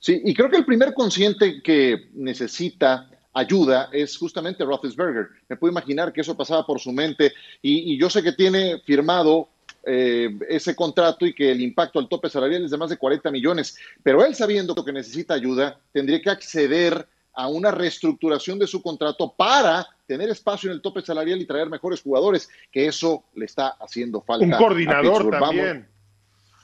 [0.00, 5.28] Sí, y creo que el primer consciente que necesita ayuda es justamente Roethlisberger.
[5.48, 9.48] Me puedo imaginar que eso pasaba por su mente y, yo sé que tiene firmado
[9.84, 13.30] eh, ese contrato y que el impacto al tope salarial es de más de 40
[13.30, 18.80] millones, pero él sabiendo que necesita ayuda, tendría que acceder a una reestructuración de su
[18.80, 23.46] contrato para tener espacio en el tope salarial y traer mejores jugadores, que eso le
[23.46, 24.44] está haciendo falta.
[24.44, 25.93] Un coordinador también.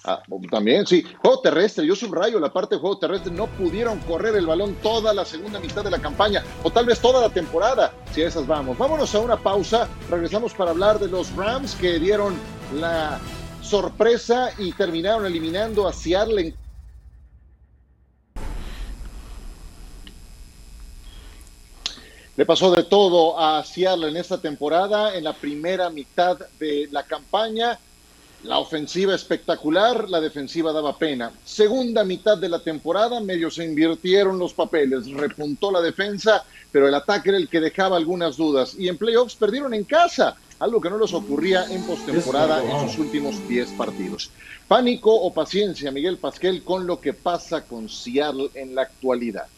[0.05, 1.05] Ah, también, sí.
[1.21, 3.33] Juego terrestre, yo subrayo la parte de juego terrestre.
[3.33, 7.01] No pudieron correr el balón toda la segunda mitad de la campaña, o tal vez
[7.01, 8.79] toda la temporada, si a esas vamos.
[8.79, 9.89] Vámonos a una pausa.
[10.09, 12.35] Regresamos para hablar de los Rams que dieron
[12.75, 13.21] la
[13.61, 16.61] sorpresa y terminaron eliminando a Seattle en
[22.41, 27.03] Le pasó de todo a Seattle en esta temporada, en la primera mitad de la
[27.03, 27.79] campaña.
[28.45, 31.31] La ofensiva espectacular, la defensiva daba pena.
[31.45, 36.95] Segunda mitad de la temporada, medio se invirtieron los papeles, repuntó la defensa, pero el
[36.95, 38.75] ataque era el que dejaba algunas dudas.
[38.79, 42.99] Y en playoffs perdieron en casa, algo que no les ocurría en postemporada en sus
[42.99, 44.31] últimos 10 partidos.
[44.67, 49.49] Pánico o paciencia, Miguel Pasquel, con lo que pasa con Seattle en la actualidad.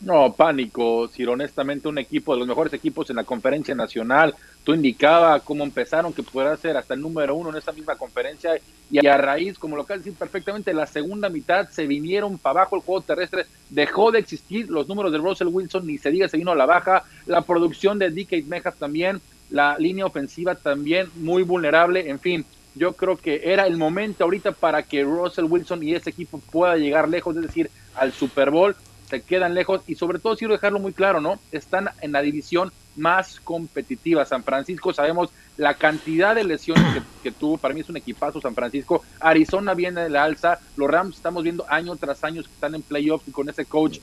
[0.00, 4.74] No, pánico, si honestamente un equipo de los mejores equipos en la conferencia nacional, tú
[4.74, 8.52] indicaba cómo empezaron que pudiera ser hasta el número uno en esa misma conferencia
[8.90, 12.76] y a raíz, como lo acabas decir perfectamente, la segunda mitad se vinieron para abajo,
[12.76, 16.36] el juego terrestre dejó de existir, los números de Russell Wilson ni se diga se
[16.36, 21.42] vino a la baja, la producción de DK Mejas también, la línea ofensiva también muy
[21.44, 25.94] vulnerable, en fin, yo creo que era el momento ahorita para que Russell Wilson y
[25.94, 28.76] ese equipo pueda llegar lejos, es decir, al Super Bowl
[29.14, 31.38] se quedan lejos y sobre todo quiero dejarlo muy claro, ¿no?
[31.52, 34.24] Están en la división más competitiva.
[34.24, 38.56] San Francisco, sabemos la cantidad de lesiones que, tuvo, para mí es un equipazo San
[38.56, 39.04] Francisco.
[39.20, 42.82] Arizona viene de la alza, los Rams estamos viendo año tras año que están en
[42.82, 44.00] playoffs y con ese coach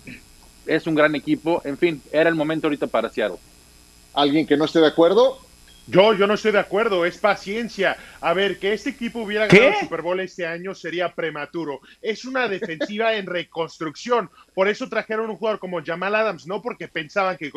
[0.66, 1.62] es un gran equipo.
[1.66, 3.38] En fin, era el momento ahorita para Seattle.
[4.14, 5.40] ¿Alguien que no esté de acuerdo?
[5.92, 7.98] Yo, yo no estoy de acuerdo, es paciencia.
[8.22, 9.58] A ver, que este equipo hubiera ¿Qué?
[9.58, 11.82] ganado el Super Bowl este año sería prematuro.
[12.02, 14.30] Es una defensiva en reconstrucción.
[14.54, 17.52] Por eso trajeron un jugador como Jamal Adams, no porque pensaban que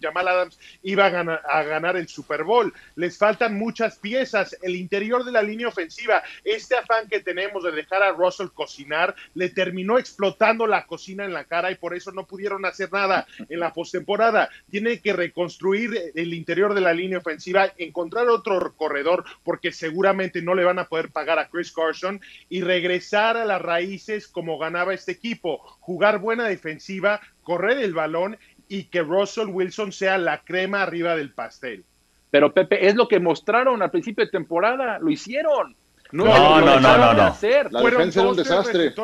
[0.00, 2.72] Jamal Adams iba a ganar, a ganar el Super Bowl.
[2.96, 4.56] Les faltan muchas piezas.
[4.62, 9.14] El interior de la línea ofensiva, este afán que tenemos de dejar a Russell cocinar,
[9.34, 13.26] le terminó explotando la cocina en la cara y por eso no pudieron hacer nada
[13.46, 14.48] en la postemporada.
[14.70, 20.54] Tiene que reconstruir el interior de la línea ofensiva, encontrar otro corredor, porque seguramente no
[20.54, 24.94] le van a poder pagar a Chris Carson y regresar a las raíces como ganaba
[24.94, 25.58] este equipo.
[25.80, 31.30] Jugar buena defensiva, correr el balón y que Russell Wilson sea la crema arriba del
[31.30, 31.84] pastel.
[32.30, 35.74] Pero Pepe, es lo que mostraron al principio de temporada, lo hicieron.
[36.10, 37.22] No, lo no, no, no, de no.
[37.22, 37.72] hacer.
[37.72, 38.94] La Fueron defensa era un desastre.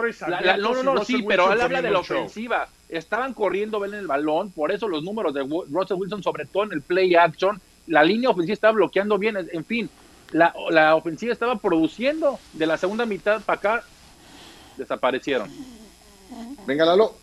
[0.59, 2.69] no, no, no, sí, pero él habla de la ofensiva.
[2.89, 6.73] Estaban corriendo bien el balón, por eso los números de Russell Wilson, sobre todo en
[6.73, 9.91] el play action, la línea ofensiva estaba bloqueando bien, en fin,
[10.33, 13.85] la, la ofensiva estaba produciendo de la segunda mitad para acá,
[14.77, 15.51] desaparecieron.
[16.67, 17.17] Venga, Lalo.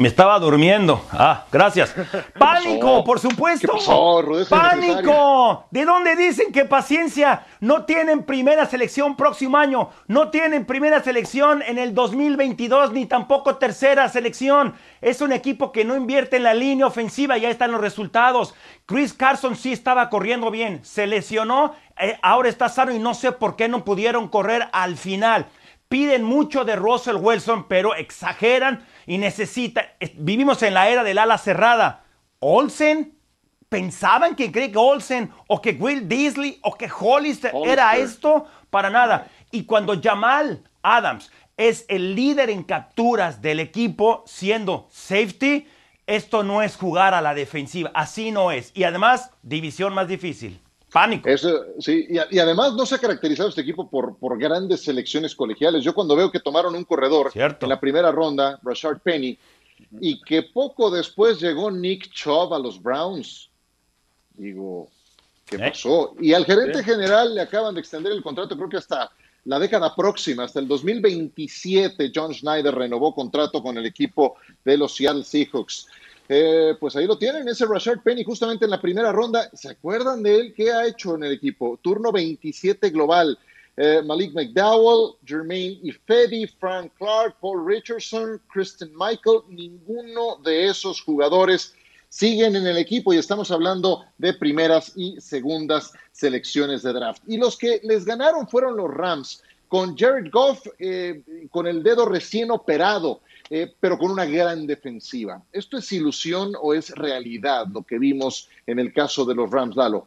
[0.00, 1.04] Me estaba durmiendo.
[1.12, 1.94] Ah, gracias.
[2.38, 3.66] Pánico, por supuesto.
[3.70, 5.66] ¿Qué pasó, Rudeza Pánico.
[5.70, 7.44] ¿De dónde dicen que paciencia?
[7.60, 9.90] No tienen primera selección próximo año.
[10.06, 14.72] No tienen primera selección en el 2022 ni tampoco tercera selección.
[15.02, 17.36] Es un equipo que no invierte en la línea ofensiva.
[17.36, 18.54] Ya están los resultados.
[18.86, 20.82] Chris Carson sí estaba corriendo bien.
[20.82, 21.74] Se lesionó.
[21.98, 25.44] eh, ahora está sano y no sé por qué no pudieron correr al final.
[25.90, 29.86] Piden mucho de Russell Wilson, pero exageran y necesitan.
[30.18, 32.04] Vivimos en la era del ala cerrada.
[32.38, 33.18] Olsen,
[33.68, 38.08] pensaban que Greg Olsen o que Will Disley o que Hollister era Hollister.
[38.08, 39.26] esto para nada.
[39.50, 45.66] Y cuando Jamal Adams es el líder en capturas del equipo siendo safety,
[46.06, 47.90] esto no es jugar a la defensiva.
[47.94, 48.70] Así no es.
[48.74, 50.60] Y además, división más difícil.
[50.92, 51.28] Pánico.
[51.28, 55.84] Eso, sí, y, además no se ha caracterizado este equipo por, por grandes selecciones colegiales.
[55.84, 57.66] Yo cuando veo que tomaron un corredor Cierto.
[57.66, 59.38] en la primera ronda, Rashard Penny,
[60.00, 63.48] y que poco después llegó Nick Chubb a los Browns,
[64.34, 64.88] digo,
[65.46, 65.70] ¿qué ¿Eh?
[65.70, 66.14] pasó?
[66.20, 69.10] Y al gerente general le acaban de extender el contrato, creo que hasta
[69.44, 74.94] la década próxima, hasta el 2027, John Schneider renovó contrato con el equipo de los
[74.94, 75.86] Seattle Seahawks.
[76.32, 79.50] Eh, pues ahí lo tienen, ese Rashard Penny justamente en la primera ronda.
[79.52, 80.54] ¿Se acuerdan de él?
[80.56, 81.76] ¿Qué ha hecho en el equipo?
[81.82, 83.36] Turno 27 global.
[83.76, 91.74] Eh, Malik McDowell, Jermaine Ifedi, Frank Clark, Paul Richardson, Kristen Michael, ninguno de esos jugadores
[92.08, 97.24] siguen en el equipo y estamos hablando de primeras y segundas selecciones de draft.
[97.26, 102.04] Y los que les ganaron fueron los Rams, con Jared Goff eh, con el dedo
[102.06, 105.42] recién operado, eh, pero con una gran defensiva.
[105.52, 109.74] ¿Esto es ilusión o es realidad lo que vimos en el caso de los Rams,
[109.74, 110.06] Lalo?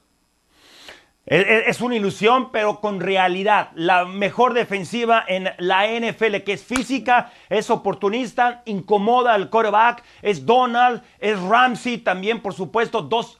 [1.25, 3.71] Es, una ilusión, pero con realidad.
[3.75, 10.45] La mejor defensiva en la NFL, que es física, es oportunista, incomoda al quarterback, es
[10.45, 13.01] Donald, es Ramsey también, por supuesto.
[13.01, 13.39] Dos,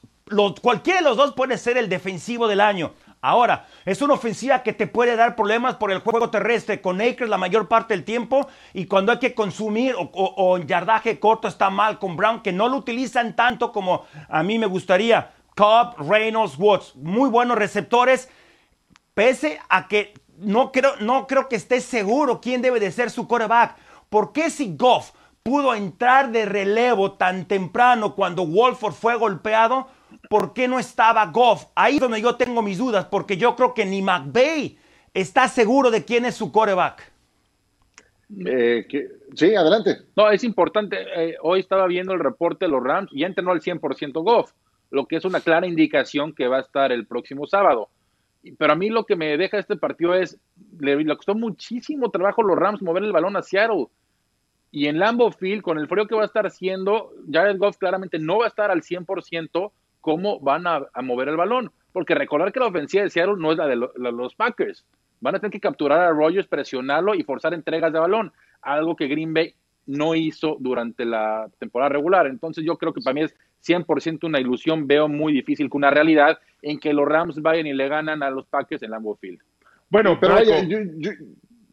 [0.62, 2.94] cualquiera de los dos puede ser el defensivo del año.
[3.26, 7.30] Ahora, es una ofensiva que te puede dar problemas por el juego terrestre con Akers
[7.30, 11.70] la mayor parte del tiempo y cuando hay que consumir o, o- yardaje corto está
[11.70, 15.30] mal con Brown, que no lo utilizan tanto como a mí me gustaría.
[15.56, 18.28] Cobb, Reynolds, Woods, muy buenos receptores,
[19.14, 23.26] pese a que no creo, no creo que esté seguro quién debe de ser su
[23.26, 23.76] quarterback.
[24.10, 29.88] ¿Por qué si Goff pudo entrar de relevo tan temprano cuando Wolford fue golpeado?
[30.34, 31.66] ¿Por qué no estaba Goff?
[31.76, 34.76] Ahí es donde yo tengo mis dudas, porque yo creo que ni McVay
[35.14, 37.08] está seguro de quién es su quarterback.
[38.44, 39.98] Eh, que- sí, adelante.
[40.16, 40.96] No, es importante.
[41.14, 44.50] eh, hoy estaba viendo el reporte de los Rams y ya entrenó al 100% Goff,
[44.90, 47.88] lo que es una clara indicación que va a estar el próximo sábado.
[48.42, 50.36] Y- Pero a mí lo que me deja este partido es,
[50.80, 53.86] le, le costó muchísimo trabajo a los Rams mover el balón a Seattle.
[54.72, 58.18] Y en Lambeau Field, con el frío que va a estar haciendo, Jared Goff claramente
[58.18, 59.70] no va a estar al 100%
[60.04, 61.72] cómo van a, a mover el balón.
[61.92, 64.34] Porque recordar que la ofensiva de Seattle no es la de, lo- la de los
[64.34, 64.84] Packers.
[65.20, 68.30] Van a tener que capturar a Rogers, presionarlo y forzar entregas de balón.
[68.60, 69.54] Algo que Green Bay
[69.86, 72.26] no hizo durante la temporada regular.
[72.26, 73.34] Entonces yo creo que para mí es
[73.66, 74.86] 100% una ilusión.
[74.86, 78.28] Veo muy difícil que una realidad en que los Rams vayan y le ganan a
[78.30, 79.38] los Packers en Lambeau Field.
[79.88, 81.10] Bueno, Pero yo, yo-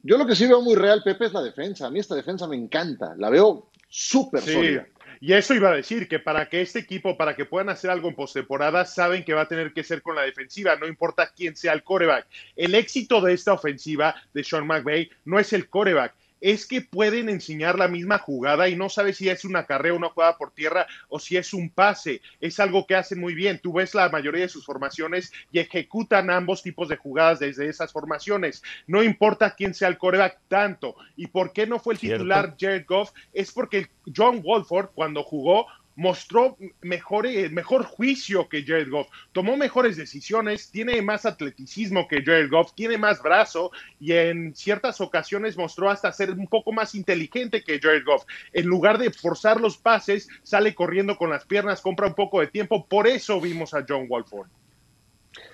[0.03, 1.87] yo lo que sí veo muy real, Pepe, es la defensa.
[1.87, 3.13] A mí esta defensa me encanta.
[3.17, 4.87] La veo súper Sí, sólida.
[5.23, 8.09] Y eso iba a decir, que para que este equipo, para que puedan hacer algo
[8.09, 11.55] en postemporada, saben que va a tener que ser con la defensiva, no importa quién
[11.55, 12.25] sea el coreback.
[12.55, 17.29] El éxito de esta ofensiva de Sean McVay no es el coreback, es que pueden
[17.29, 20.87] enseñar la misma jugada y no sabes si es una carrera, una jugada por tierra
[21.07, 22.21] o si es un pase.
[22.41, 23.59] Es algo que hacen muy bien.
[23.59, 27.91] Tú ves la mayoría de sus formaciones y ejecutan ambos tipos de jugadas desde esas
[27.91, 28.63] formaciones.
[28.87, 30.95] No importa quién sea el coreback tanto.
[31.15, 33.11] ¿Y por qué no fue el titular Jared Goff?
[33.33, 35.67] Es porque John Wolford, cuando jugó,
[36.01, 42.23] mostró mejor, eh, mejor juicio que Jared Goff, tomó mejores decisiones, tiene más atleticismo que
[42.23, 46.95] Jared Goff, tiene más brazo y en ciertas ocasiones mostró hasta ser un poco más
[46.95, 48.25] inteligente que Jared Goff.
[48.51, 52.47] En lugar de forzar los pases, sale corriendo con las piernas, compra un poco de
[52.47, 54.47] tiempo, por eso vimos a John Wolford.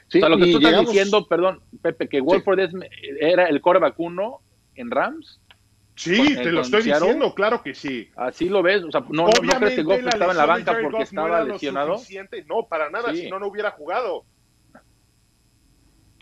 [0.07, 2.69] Sí, o sea, lo que tú estás diciendo, perdón, Pepe, que Wolford
[3.19, 4.39] era el core vacuno
[4.75, 5.41] en Rams.
[5.97, 8.09] Sí, te lo estoy diciendo, claro que sí.
[8.15, 11.01] Así lo ves, o sea, no, no crees que Goff estaba en la banca porque
[11.01, 11.99] estaba lesionado.
[12.45, 14.23] No, para nada, si no, no hubiera jugado.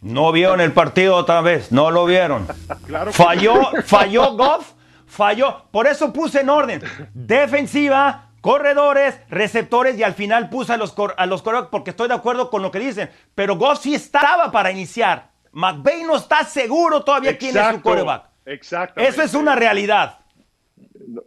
[0.01, 2.47] No vieron el partido otra vez, no lo vieron.
[2.87, 4.73] Claro falló, falló Goff,
[5.07, 5.65] falló.
[5.71, 6.81] Por eso puse en orden
[7.13, 12.49] defensiva, corredores, receptores y al final puse a los, a los porque estoy de acuerdo
[12.49, 13.09] con lo que dicen.
[13.33, 15.31] Pero Goff sí estaba para iniciar.
[15.51, 18.34] McVeigh no está seguro todavía quién es su coreback.
[18.45, 19.01] Exacto.
[19.01, 20.19] Eso es una realidad.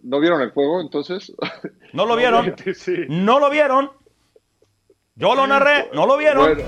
[0.02, 1.32] ¿No, vieron el juego entonces?
[1.92, 2.54] ¿No lo vieron?
[3.08, 3.90] ¿No lo vieron?
[5.14, 6.58] Yo lo narré, ¿no lo vieron?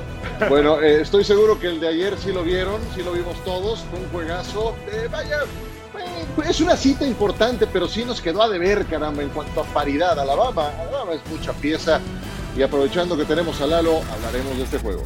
[0.49, 3.81] Bueno, eh, estoy seguro que el de ayer sí lo vieron, sí lo vimos todos,
[3.91, 4.75] fue un juegazo.
[4.91, 5.43] Eh, vaya,
[5.99, 9.65] eh, es una cita importante, pero sí nos quedó a deber, caramba, en cuanto a
[9.65, 10.19] paridad.
[10.19, 12.01] Alabama, Alabama es mucha pieza.
[12.57, 15.03] Y aprovechando que tenemos a Lalo, hablaremos de este juego.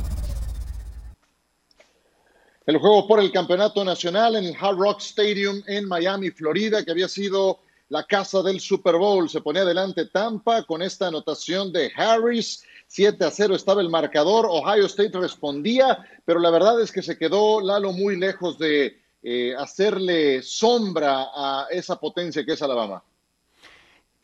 [2.66, 6.92] El juego por el campeonato nacional en el Hard Rock Stadium en Miami, Florida, que
[6.92, 7.58] había sido
[7.90, 9.28] la casa del Super Bowl.
[9.28, 12.64] Se ponía adelante Tampa con esta anotación de Harris.
[12.86, 14.46] 7 a 0 estaba el marcador.
[14.48, 19.54] Ohio State respondía, pero la verdad es que se quedó Lalo muy lejos de eh,
[19.58, 23.04] hacerle sombra a esa potencia que es Alabama.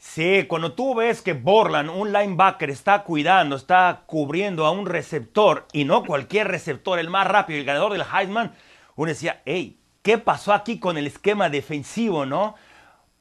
[0.03, 5.67] Sí, cuando tú ves que Borland, un linebacker, está cuidando, está cubriendo a un receptor
[5.75, 8.55] y no cualquier receptor, el más rápido, el ganador del Heisman,
[8.97, 12.55] uno decía, hey, ¿qué pasó aquí con el esquema defensivo, no?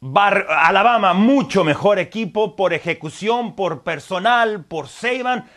[0.02, 5.50] Alabama, mucho mejor equipo por ejecución, por personal, por Saban.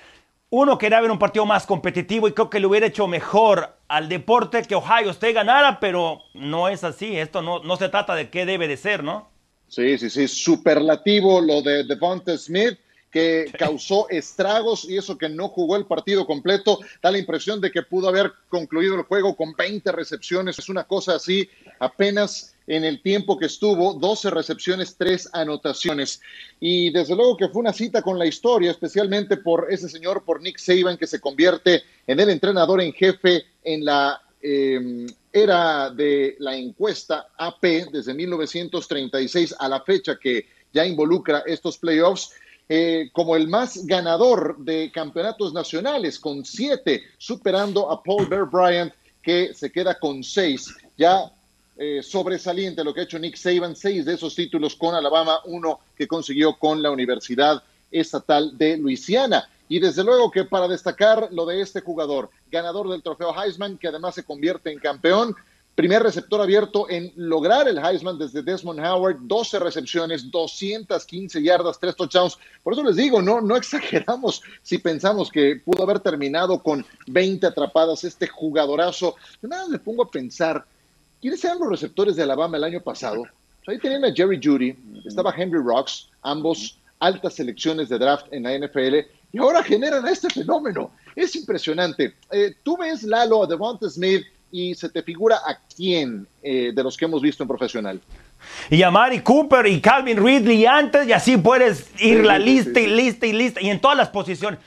[0.50, 4.08] Uno quería ver un partido más competitivo y creo que le hubiera hecho mejor al
[4.08, 7.16] deporte que Ohio State ganara, pero no es así.
[7.16, 9.31] Esto no, no se trata de qué debe de ser, ¿no?
[9.72, 12.76] Sí, sí, sí, superlativo lo de Devonta Smith
[13.10, 17.70] que causó estragos y eso que no jugó el partido completo, da la impresión de
[17.70, 22.84] que pudo haber concluido el juego con 20 recepciones, es una cosa así, apenas en
[22.84, 26.20] el tiempo que estuvo, 12 recepciones, 3 anotaciones.
[26.60, 30.42] Y desde luego que fue una cita con la historia, especialmente por ese señor, por
[30.42, 36.36] Nick Saban, que se convierte en el entrenador en jefe en la eh, era de
[36.38, 42.32] la encuesta AP desde 1936 a la fecha que ya involucra estos playoffs.
[42.68, 48.94] Eh, como el más ganador de campeonatos nacionales, con siete, superando a Paul Bear Bryant,
[49.20, 50.74] que se queda con seis.
[50.96, 51.30] Ya
[51.76, 55.80] eh, sobresaliente lo que ha hecho Nick Saban, seis de esos títulos con Alabama, uno
[55.96, 59.48] que consiguió con la Universidad Estatal de Luisiana.
[59.72, 63.88] Y desde luego que para destacar lo de este jugador, ganador del trofeo Heisman, que
[63.88, 65.34] además se convierte en campeón,
[65.74, 71.96] primer receptor abierto en lograr el Heisman desde Desmond Howard, 12 recepciones, 215 yardas, 3
[71.96, 72.36] touchdowns.
[72.62, 77.46] Por eso les digo, no, no exageramos si pensamos que pudo haber terminado con 20
[77.46, 79.16] atrapadas este jugadorazo.
[79.40, 80.66] nada me pongo a pensar,
[81.18, 83.24] ¿quiénes eran los receptores de Alabama el año pasado?
[83.66, 88.58] ahí tenían a Jerry Judy, estaba Henry Rocks, ambos altas selecciones de draft en la
[88.58, 90.90] NFL y ahora generan este fenómeno.
[91.16, 92.14] Es impresionante.
[92.30, 96.82] Eh, tú ves Lalo a Devonta Smith y se te figura a quién eh, de
[96.82, 98.00] los que hemos visto en profesional.
[98.68, 102.88] Y a Mari Cooper y Calvin Ridley antes, y así puedes ir la lista y
[102.88, 104.60] lista y lista, y en todas las posiciones.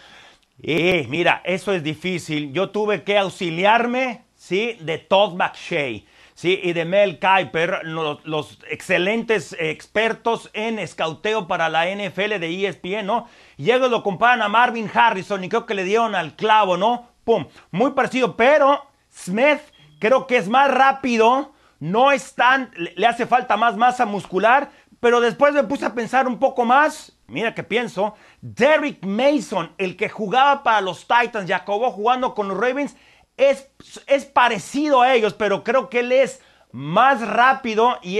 [0.63, 2.51] Eh, mira, eso es difícil.
[2.51, 4.77] Yo tuve que auxiliarme, ¿sí?
[4.81, 6.05] De Todd McShay.
[6.35, 6.59] ¿Sí?
[6.61, 13.27] y de Mel Kiper, los, excelentes expertos en escauteo para la NFL de ESPN, ¿no?
[13.57, 17.07] Y lo comparan a Marvin Harrison y creo que le dieron al clavo, ¿no?
[17.23, 19.61] Pum, muy parecido, pero Smith
[19.99, 24.69] creo que es más rápido, no es tan, le hace falta más masa muscular,
[24.99, 29.95] pero después me puse a pensar un poco más, mira que pienso, Derrick Mason, el
[29.97, 32.95] que jugaba para los Titans y acabó jugando con los Ravens,
[33.37, 33.69] es,
[34.07, 38.19] es parecido a ellos, pero creo que él es más rápido y,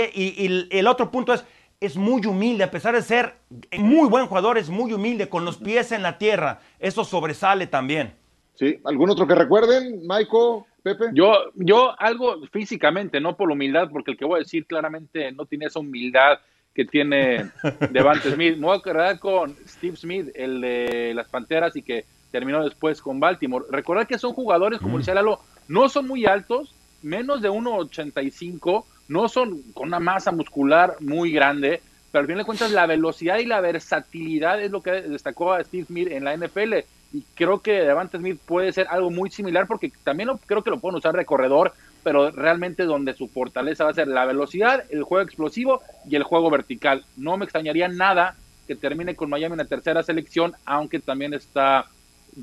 [0.71, 1.45] el otro punto es,
[1.79, 3.35] es muy humilde, a pesar de ser
[3.77, 6.59] muy buen jugador, es muy humilde, con los pies en la tierra.
[6.79, 8.13] Eso sobresale también.
[8.55, 10.63] Sí, ¿algún otro que recuerden, Michael?
[10.81, 11.05] Pepe.
[11.13, 15.45] Yo, yo algo físicamente, no por humildad, porque el que voy a decir claramente no
[15.45, 16.39] tiene esa humildad
[16.73, 17.51] que tiene
[17.91, 18.57] Devante Smith.
[18.57, 22.05] Me voy a quedar con Steve Smith, el de las Panteras y que
[22.35, 23.65] terminó después con Baltimore.
[23.71, 29.29] Recordar que son jugadores, como decía Lalo, no son muy altos, menos de 1.85, no
[29.29, 31.81] son con una masa muscular muy grande,
[32.11, 35.63] pero al fin de cuentas la velocidad y la versatilidad es lo que destacó a
[35.63, 36.73] Steve Smith en la NFL
[37.13, 40.71] y creo que Devante Smith puede ser algo muy similar porque también lo, creo que
[40.71, 41.71] lo pueden usar de corredor,
[42.03, 46.23] pero realmente donde su fortaleza va a ser la velocidad, el juego explosivo y el
[46.23, 47.05] juego vertical.
[47.15, 48.35] No me extrañaría nada
[48.67, 51.85] que termine con Miami en la tercera selección, aunque también está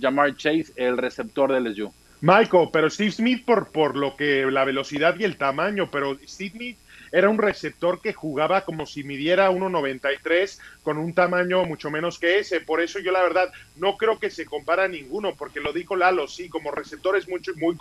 [0.00, 1.92] Jamar Chase, el receptor de LSU.
[2.20, 6.50] Michael, pero Steve Smith por, por lo que la velocidad y el tamaño, pero Steve
[6.50, 6.76] Smith
[7.12, 12.38] era un receptor que jugaba como si midiera 1.93 con un tamaño mucho menos que
[12.38, 12.60] ese.
[12.60, 15.94] Por eso yo la verdad no creo que se compara a ninguno, porque lo dijo
[15.94, 17.76] Lalo, sí, como receptor es mucho, muy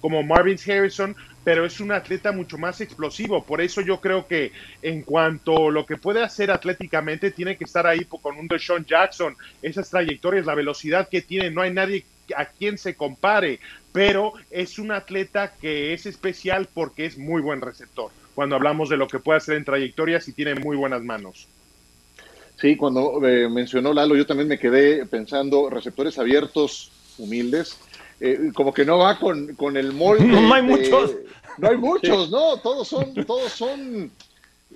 [0.00, 3.44] como Marvin Harrison, pero es un atleta mucho más explosivo.
[3.44, 4.52] Por eso yo creo que
[4.82, 8.84] en cuanto a lo que puede hacer atléticamente, tiene que estar ahí con un Deshaun
[8.84, 9.36] Jackson.
[9.62, 12.04] Esas trayectorias, la velocidad que tiene, no hay nadie
[12.36, 13.60] a quien se compare,
[13.92, 18.98] pero es un atleta que es especial porque es muy buen receptor cuando hablamos de
[18.98, 21.48] lo que puede hacer en trayectorias y tiene muy buenas manos.
[22.60, 27.78] Sí, cuando eh, mencionó Lalo, yo también me quedé pensando receptores abiertos, humildes,
[28.20, 30.26] eh, como que no va con, con el molde.
[30.26, 31.16] No hay muchos.
[31.56, 34.10] No hay muchos, no, todos son, todos son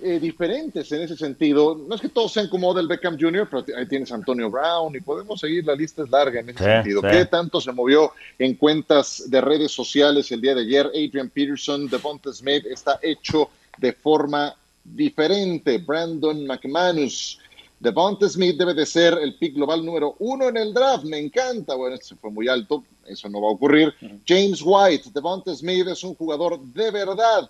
[0.01, 1.79] eh, diferentes en ese sentido.
[1.87, 4.99] No es que todos sean como del Beckham Jr., pero ahí tienes Antonio Brown y
[4.99, 7.01] podemos seguir, la lista es larga en ese sentido.
[7.01, 10.87] ¿Qué tanto se movió en cuentas de redes sociales el día de ayer?
[10.87, 15.77] Adrian Peterson, Devonta Smith está hecho de forma diferente.
[15.77, 17.39] Brandon McManus.
[17.79, 21.03] Devonta Smith debe de ser el pick global número uno en el draft.
[21.03, 21.75] Me encanta.
[21.75, 22.83] Bueno, este fue muy alto.
[23.05, 23.93] Eso no va a ocurrir.
[24.27, 25.09] James White.
[25.13, 27.49] Devonta Smith es un jugador de verdad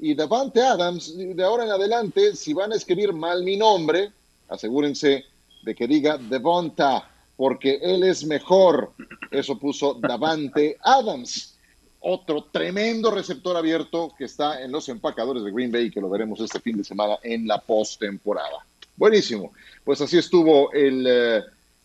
[0.00, 4.10] y Davante Adams, de ahora en adelante, si van a escribir mal mi nombre,
[4.48, 5.24] asegúrense
[5.62, 8.92] de que diga Devonta, porque él es mejor.
[9.30, 11.54] Eso puso Davante Adams.
[12.00, 16.40] Otro tremendo receptor abierto que está en los empacadores de Green Bay, que lo veremos
[16.40, 18.64] este fin de semana en la postemporada.
[18.96, 19.52] Buenísimo.
[19.84, 21.42] Pues así estuvo el eh,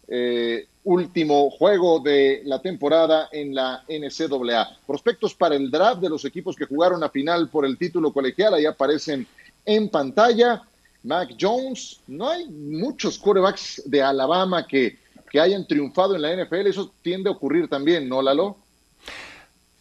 [0.08, 4.78] eh, último juego de la temporada en la NCAA.
[4.86, 8.54] Prospectos para el draft de los equipos que jugaron a final por el título colegial,
[8.54, 9.28] ahí aparecen
[9.66, 10.62] en pantalla.
[11.04, 14.98] Mac Jones, no hay muchos quarterbacks de Alabama que,
[15.30, 18.58] que hayan triunfado en la NFL, eso tiende a ocurrir también, ¿no, Lalo?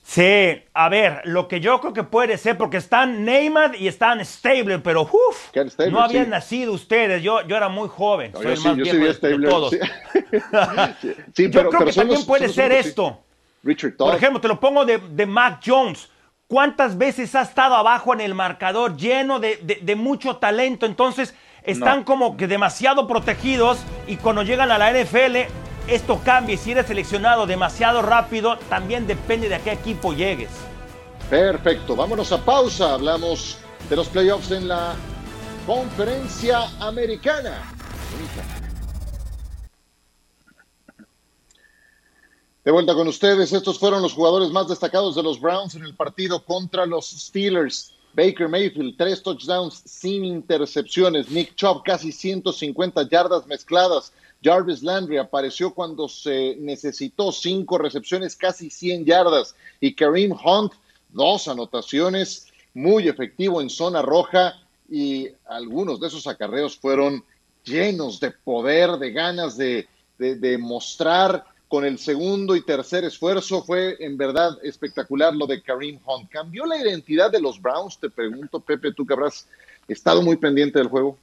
[0.07, 4.23] Sí, a ver, lo que yo creo que puede ser, porque están Neymar y están
[4.23, 5.51] Stable, pero uff,
[5.91, 9.73] no habían nacido ustedes, yo, yo era muy joven, soy el más viejo de, todos.
[11.35, 13.19] yo creo que también puede ser esto.
[13.63, 16.11] Richard Por ejemplo, te lo pongo de, de, Mac Jones.
[16.47, 20.85] ¿Cuántas veces ha estado abajo en el marcador lleno de, de mucho talento?
[20.85, 25.49] Entonces, están como que demasiado protegidos y cuando llegan a la NFL
[25.87, 30.51] esto cambia y si eres seleccionado demasiado rápido, también depende de a qué equipo llegues.
[31.28, 32.95] Perfecto, vámonos a pausa.
[32.95, 33.59] Hablamos
[33.89, 34.95] de los playoffs en la
[35.66, 37.62] conferencia americana.
[42.64, 45.95] De vuelta con ustedes, estos fueron los jugadores más destacados de los Browns en el
[45.95, 47.94] partido contra los Steelers.
[48.15, 51.31] Baker Mayfield, tres touchdowns sin intercepciones.
[51.31, 54.12] Nick Chubb, casi 150 yardas mezcladas.
[54.43, 59.55] Jarvis Landry apareció cuando se necesitó cinco recepciones, casi 100 yardas.
[59.81, 60.73] Y Kareem Hunt,
[61.11, 64.55] dos anotaciones, muy efectivo en zona roja.
[64.89, 67.25] Y algunos de esos acarreos fueron
[67.65, 69.89] llenos de poder, de ganas de,
[70.19, 71.45] de, mostrar
[71.75, 73.64] con el segundo y tercer esfuerzo.
[73.64, 76.31] Fue en verdad espectacular lo de Kareem Hunt.
[76.31, 77.99] ¿Cambió la identidad de los Browns?
[77.99, 79.49] Te pregunto, Pepe, tú que habrás
[79.89, 81.18] estado muy pendiente del juego.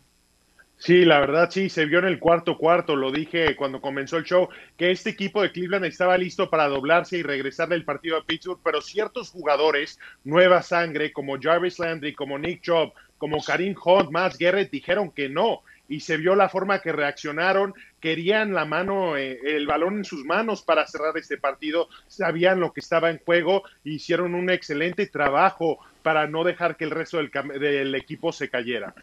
[0.78, 4.26] Sí, la verdad sí, se vio en el cuarto cuarto, lo dije cuando comenzó el
[4.26, 8.26] show, que este equipo de Cleveland estaba listo para doblarse y regresar del partido a
[8.26, 14.12] Pittsburgh, pero ciertos jugadores, nueva sangre, como Jarvis Landry, como Nick Chubb, como Karim Hunt,
[14.12, 15.62] más Garrett, dijeron que no,
[15.92, 20.24] y se vio la forma que reaccionaron, querían la mano, eh, el balón en sus
[20.24, 25.80] manos para cerrar este partido, sabían lo que estaba en juego, hicieron un excelente trabajo
[26.02, 27.30] para no dejar que el resto del,
[27.60, 28.96] del equipo se cayera.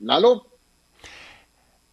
[0.00, 0.48] Lalo.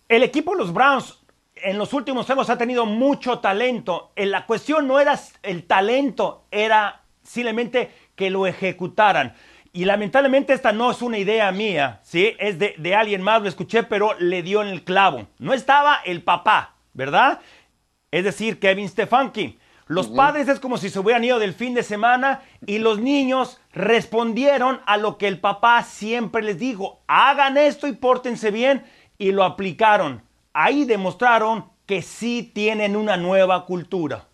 [0.09, 1.19] El equipo de los Browns
[1.55, 4.13] en los últimos años ha tenido mucho talento.
[4.15, 9.35] Eh, la cuestión no era el talento, era simplemente que lo ejecutaran.
[9.75, 12.35] Y lamentablemente esta no es una idea mía, ¿sí?
[12.37, 15.27] Es de, de, alguien más, lo escuché, pero le dio en el clavo.
[15.39, 17.39] No estaba el papá, ¿verdad?
[18.11, 19.57] Es decir, Kevin Stefanski.
[19.87, 23.59] Los padres es como si se hubieran ido del fin de semana y los niños
[23.73, 28.85] respondieron a lo que el papá siempre les dijo, hagan esto y pórtense bien
[29.17, 30.23] y lo aplicaron.
[30.53, 34.25] Ahí demostraron que sí tienen una nueva cultura.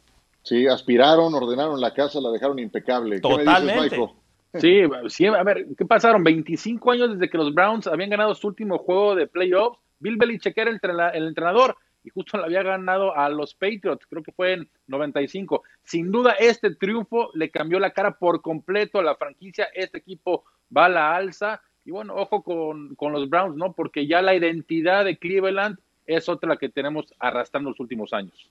[0.43, 3.19] Sí, aspiraron, ordenaron la casa, la dejaron impecable.
[3.19, 4.09] ¿Qué me dices, Totalmente.
[4.53, 6.23] Sí, sí, a ver, ¿qué pasaron?
[6.23, 9.79] 25 años desde que los Browns habían ganado su último juego de playoffs.
[9.99, 14.05] Bill Belichick era el, trena- el entrenador y justo le había ganado a los Patriots,
[14.07, 15.63] creo que fue en 95.
[15.83, 19.67] Sin duda, este triunfo le cambió la cara por completo a la franquicia.
[19.73, 20.45] Este equipo
[20.75, 21.61] va a la alza.
[21.85, 23.73] Y bueno, ojo con, con los Browns, ¿no?
[23.73, 25.77] Porque ya la identidad de Cleveland
[26.07, 28.49] es otra la que tenemos arrastrando los últimos años.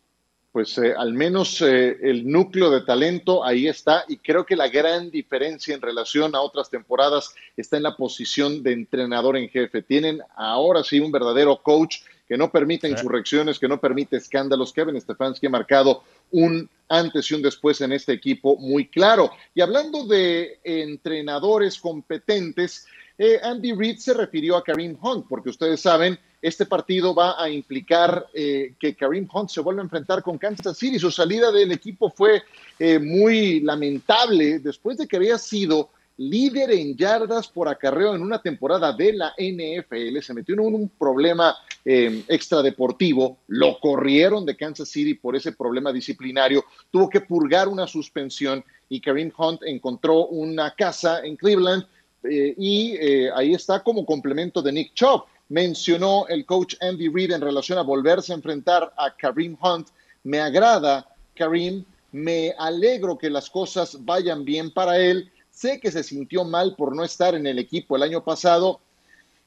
[0.50, 4.68] Pues eh, al menos eh, el núcleo de talento ahí está y creo que la
[4.68, 9.82] gran diferencia en relación a otras temporadas está en la posición de entrenador en jefe.
[9.82, 14.72] Tienen ahora sí un verdadero coach que no permite insurrecciones, que no permite escándalos.
[14.72, 19.30] Kevin Stefanski ha marcado un antes y un después en este equipo muy claro.
[19.54, 22.86] Y hablando de entrenadores competentes,
[23.16, 27.48] eh, Andy Reid se refirió a Kareem Hunt, porque ustedes saben, este partido va a
[27.48, 30.98] implicar eh, que Kareem Hunt se vuelva a enfrentar con Kansas City.
[30.98, 32.42] Su salida del equipo fue
[32.78, 38.42] eh, muy lamentable después de que había sido líder en yardas por acarreo en una
[38.42, 40.20] temporada de la NFL.
[40.20, 45.92] Se metió en un problema eh, extradeportivo, lo corrieron de Kansas City por ese problema
[45.92, 51.86] disciplinario, tuvo que purgar una suspensión y Kareem Hunt encontró una casa en Cleveland
[52.24, 55.22] eh, y eh, ahí está como complemento de Nick Chubb.
[55.48, 59.88] Mencionó el coach Andy Reid en relación a volverse a enfrentar a Kareem Hunt.
[60.24, 65.30] Me agrada, Kareem, me alegro que las cosas vayan bien para él.
[65.50, 68.80] Sé que se sintió mal por no estar en el equipo el año pasado.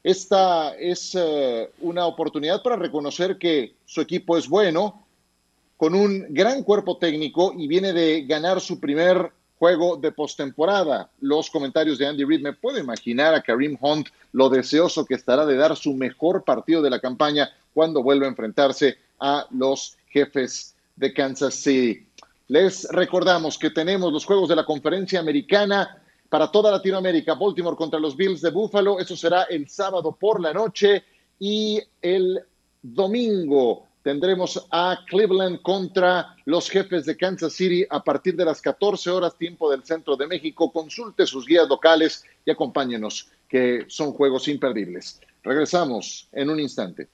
[0.04, 5.06] Esta es eh, una oportunidad para reconocer que su equipo es bueno,
[5.78, 9.32] con un gran cuerpo técnico y viene de ganar su primer
[9.62, 11.12] juego de postemporada.
[11.20, 15.46] Los comentarios de Andy Reid, me puedo imaginar a Kareem Hunt lo deseoso que estará
[15.46, 20.74] de dar su mejor partido de la campaña cuando vuelva a enfrentarse a los jefes
[20.96, 22.08] de Kansas City.
[22.48, 25.96] Les recordamos que tenemos los juegos de la conferencia americana
[26.28, 27.36] para toda Latinoamérica.
[27.36, 29.00] Baltimore contra los Bills de Buffalo.
[29.00, 31.04] Eso será el sábado por la noche.
[31.38, 32.42] Y el
[32.82, 39.10] domingo tendremos a Cleveland contra los jefes de Kansas City a partir de las 14
[39.10, 40.72] horas tiempo del centro de México.
[40.72, 45.20] Consulte sus guías locales y acompáñenos, que son juegos imperdibles.
[45.44, 47.08] Regresamos en un instante.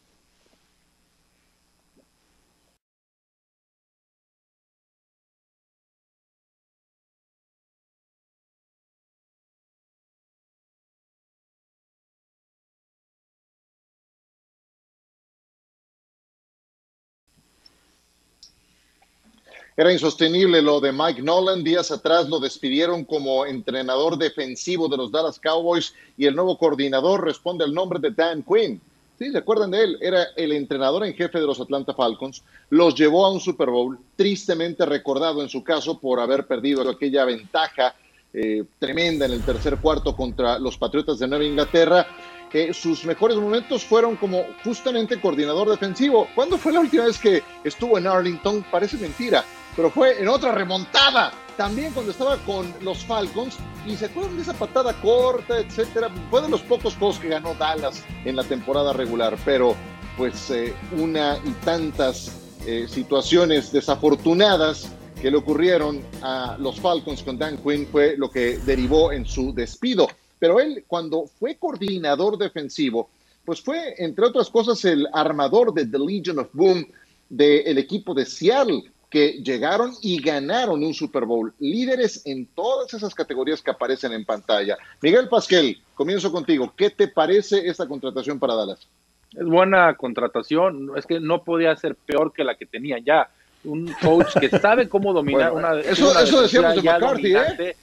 [19.80, 21.64] Era insostenible lo de Mike Nolan.
[21.64, 27.24] Días atrás lo despidieron como entrenador defensivo de los Dallas Cowboys y el nuevo coordinador
[27.24, 28.82] responde al nombre de Dan Quinn.
[29.20, 29.98] Sí, ¿se acuerdan de él?
[30.02, 32.42] Era el entrenador en jefe de los Atlanta Falcons.
[32.72, 37.24] Los llevó a un Super Bowl, tristemente recordado en su caso por haber perdido aquella
[37.26, 37.94] ventaja
[38.34, 42.08] eh, tremenda en el tercer cuarto contra los Patriotas de Nueva Inglaterra.
[42.52, 46.28] Eh, sus mejores momentos fueron como justamente coordinador defensivo.
[46.34, 48.66] ¿Cuándo fue la última vez que estuvo en Arlington?
[48.72, 49.44] Parece mentira,
[49.78, 51.32] pero fue en otra remontada.
[51.56, 53.56] También cuando estaba con los Falcons
[53.86, 56.10] y se acuerdan de esa patada corta, etcétera.
[56.30, 59.76] Fue de los pocos juegos que ganó Dallas en la temporada regular, pero
[60.18, 62.32] pues eh, una y tantas
[62.66, 68.58] eh, situaciones desafortunadas que le ocurrieron a los Falcons con Dan Quinn fue lo que
[68.58, 70.08] derivó en su despido.
[70.40, 73.10] Pero él, cuando fue coordinador defensivo,
[73.46, 76.88] pues fue, entre otras cosas, el armador de The Legion of Boom
[77.30, 83.16] del equipo de Seattle, que llegaron y ganaron un Super Bowl, líderes en todas esas
[83.16, 84.78] categorías que aparecen en pantalla.
[85.02, 86.74] Miguel Pasquel, comienzo contigo.
[86.76, 88.86] ¿Qué te parece esta contratación para Dallas?
[89.34, 93.30] Es buena contratación, es que no podía ser peor que la que tenía ya.
[93.64, 97.76] Un coach que sabe cómo dominar Bueno, una eso- una eso decíamos de McCarthy, ¿eh?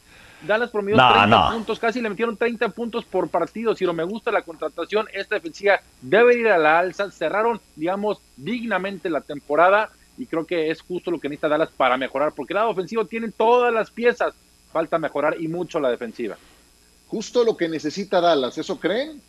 [0.47, 1.53] Dallas promedió No, 30 no.
[1.53, 3.75] puntos, casi le metieron 30 puntos por partido.
[3.75, 7.11] Si no me gusta la contratación, esta defensiva debe ir a la alza.
[7.11, 11.97] Cerraron, digamos, dignamente la temporada y creo que es justo lo que necesita Dallas para
[11.97, 14.35] mejorar, porque el lado ofensivo tiene todas las piezas.
[14.73, 16.37] Falta mejorar y mucho la defensiva.
[17.07, 19.21] Justo lo que necesita Dallas, ¿eso creen?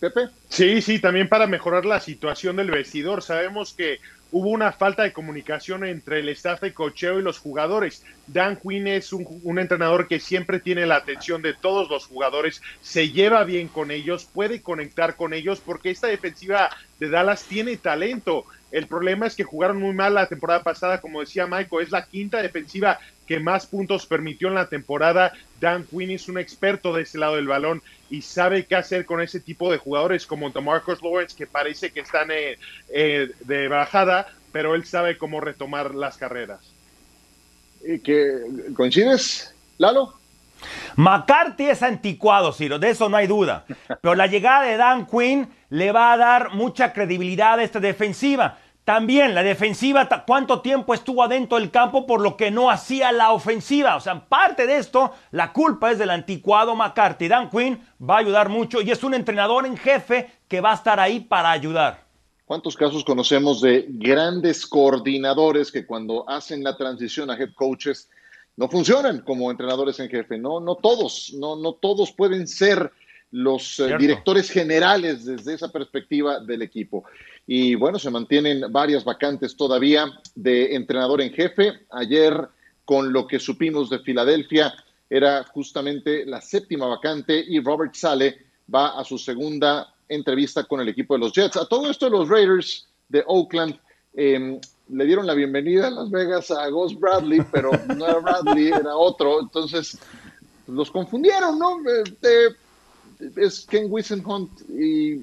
[0.00, 0.28] Pepe.
[0.48, 3.22] Sí, sí, también para mejorar la situación del vestidor.
[3.22, 3.98] Sabemos que
[4.34, 8.02] hubo una falta de comunicación entre el staff de cocheo y los jugadores.
[8.26, 12.60] Dan Quinn es un, un, entrenador que siempre tiene la atención de todos los jugadores,
[12.82, 16.68] se lleva bien con ellos, puede conectar con ellos, porque esta defensiva
[16.98, 18.44] de Dallas tiene talento.
[18.74, 22.06] El problema es que jugaron muy mal la temporada pasada, como decía Michael, es la
[22.06, 25.32] quinta defensiva que más puntos permitió en la temporada.
[25.60, 29.20] Dan Quinn es un experto de ese lado del balón y sabe qué hacer con
[29.20, 32.58] ese tipo de jugadores como Marcus Lawrence, que parece que están eh,
[32.92, 36.58] eh, de bajada, pero él sabe cómo retomar las carreras.
[37.86, 38.40] ¿Y que,
[38.74, 40.14] ¿Coincides, Lalo?
[40.96, 43.66] McCarthy es anticuado, Ciro, de eso no hay duda.
[44.00, 48.58] Pero la llegada de Dan Quinn le va a dar mucha credibilidad a esta defensiva.
[48.84, 53.32] También la defensiva, cuánto tiempo estuvo adentro del campo por lo que no hacía la
[53.32, 53.96] ofensiva.
[53.96, 57.28] O sea, parte de esto, la culpa es del anticuado McCarthy.
[57.28, 60.74] Dan Quinn va a ayudar mucho y es un entrenador en jefe que va a
[60.74, 62.04] estar ahí para ayudar.
[62.44, 68.10] ¿Cuántos casos conocemos de grandes coordinadores que cuando hacen la transición a head coaches
[68.56, 70.36] no funcionan como entrenadores en jefe?
[70.36, 72.92] No, no todos, no, no todos pueden ser
[73.30, 77.04] los eh, directores generales desde esa perspectiva del equipo.
[77.46, 81.80] Y bueno, se mantienen varias vacantes todavía de entrenador en jefe.
[81.90, 82.48] Ayer,
[82.84, 84.72] con lo que supimos de Filadelfia,
[85.10, 88.38] era justamente la séptima vacante y Robert Sale
[88.72, 91.56] va a su segunda entrevista con el equipo de los Jets.
[91.56, 93.78] A todo esto, los Raiders de Oakland
[94.14, 94.58] em,
[94.88, 98.96] le dieron la bienvenida a Las Vegas a Ghost Bradley, pero no era Bradley, era
[98.96, 99.40] otro.
[99.40, 99.98] Entonces,
[100.66, 101.78] los confundieron, ¿no?
[102.04, 102.56] Este,
[103.36, 105.20] es Ken Hunt y,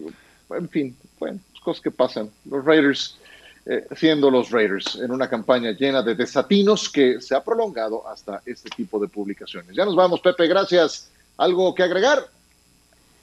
[0.49, 2.29] en fin, bueno, cosas que pasan.
[2.45, 3.17] Los Raiders
[3.65, 8.41] eh, siendo los Raiders en una campaña llena de desatinos que se ha prolongado hasta
[8.43, 9.75] este tipo de publicaciones.
[9.75, 11.11] Ya nos vamos, Pepe, gracias.
[11.37, 12.25] ¿Algo que agregar?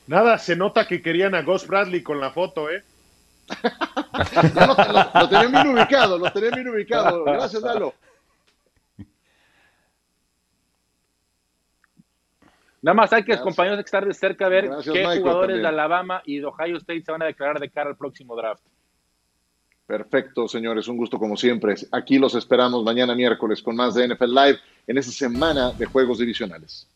[0.07, 2.85] Nada, se nota que querían a Ghost Bradley con la foto, ¿eh?
[5.15, 7.25] lo, tenía bien ubicado, lo tenía bien ubicado.
[7.25, 7.95] Gracias, Dalo.
[12.81, 16.39] Nada más hay que, compañeros, estar de cerca a ver qué jugadores de Alabama y
[16.39, 18.63] de Ohio State se van a declarar de cara al próximo draft.
[19.87, 21.75] Perfecto, señores, un gusto como siempre.
[21.93, 26.19] Aquí los esperamos mañana miércoles con más de NFL Live en esa semana de juegos
[26.19, 26.87] divisionales.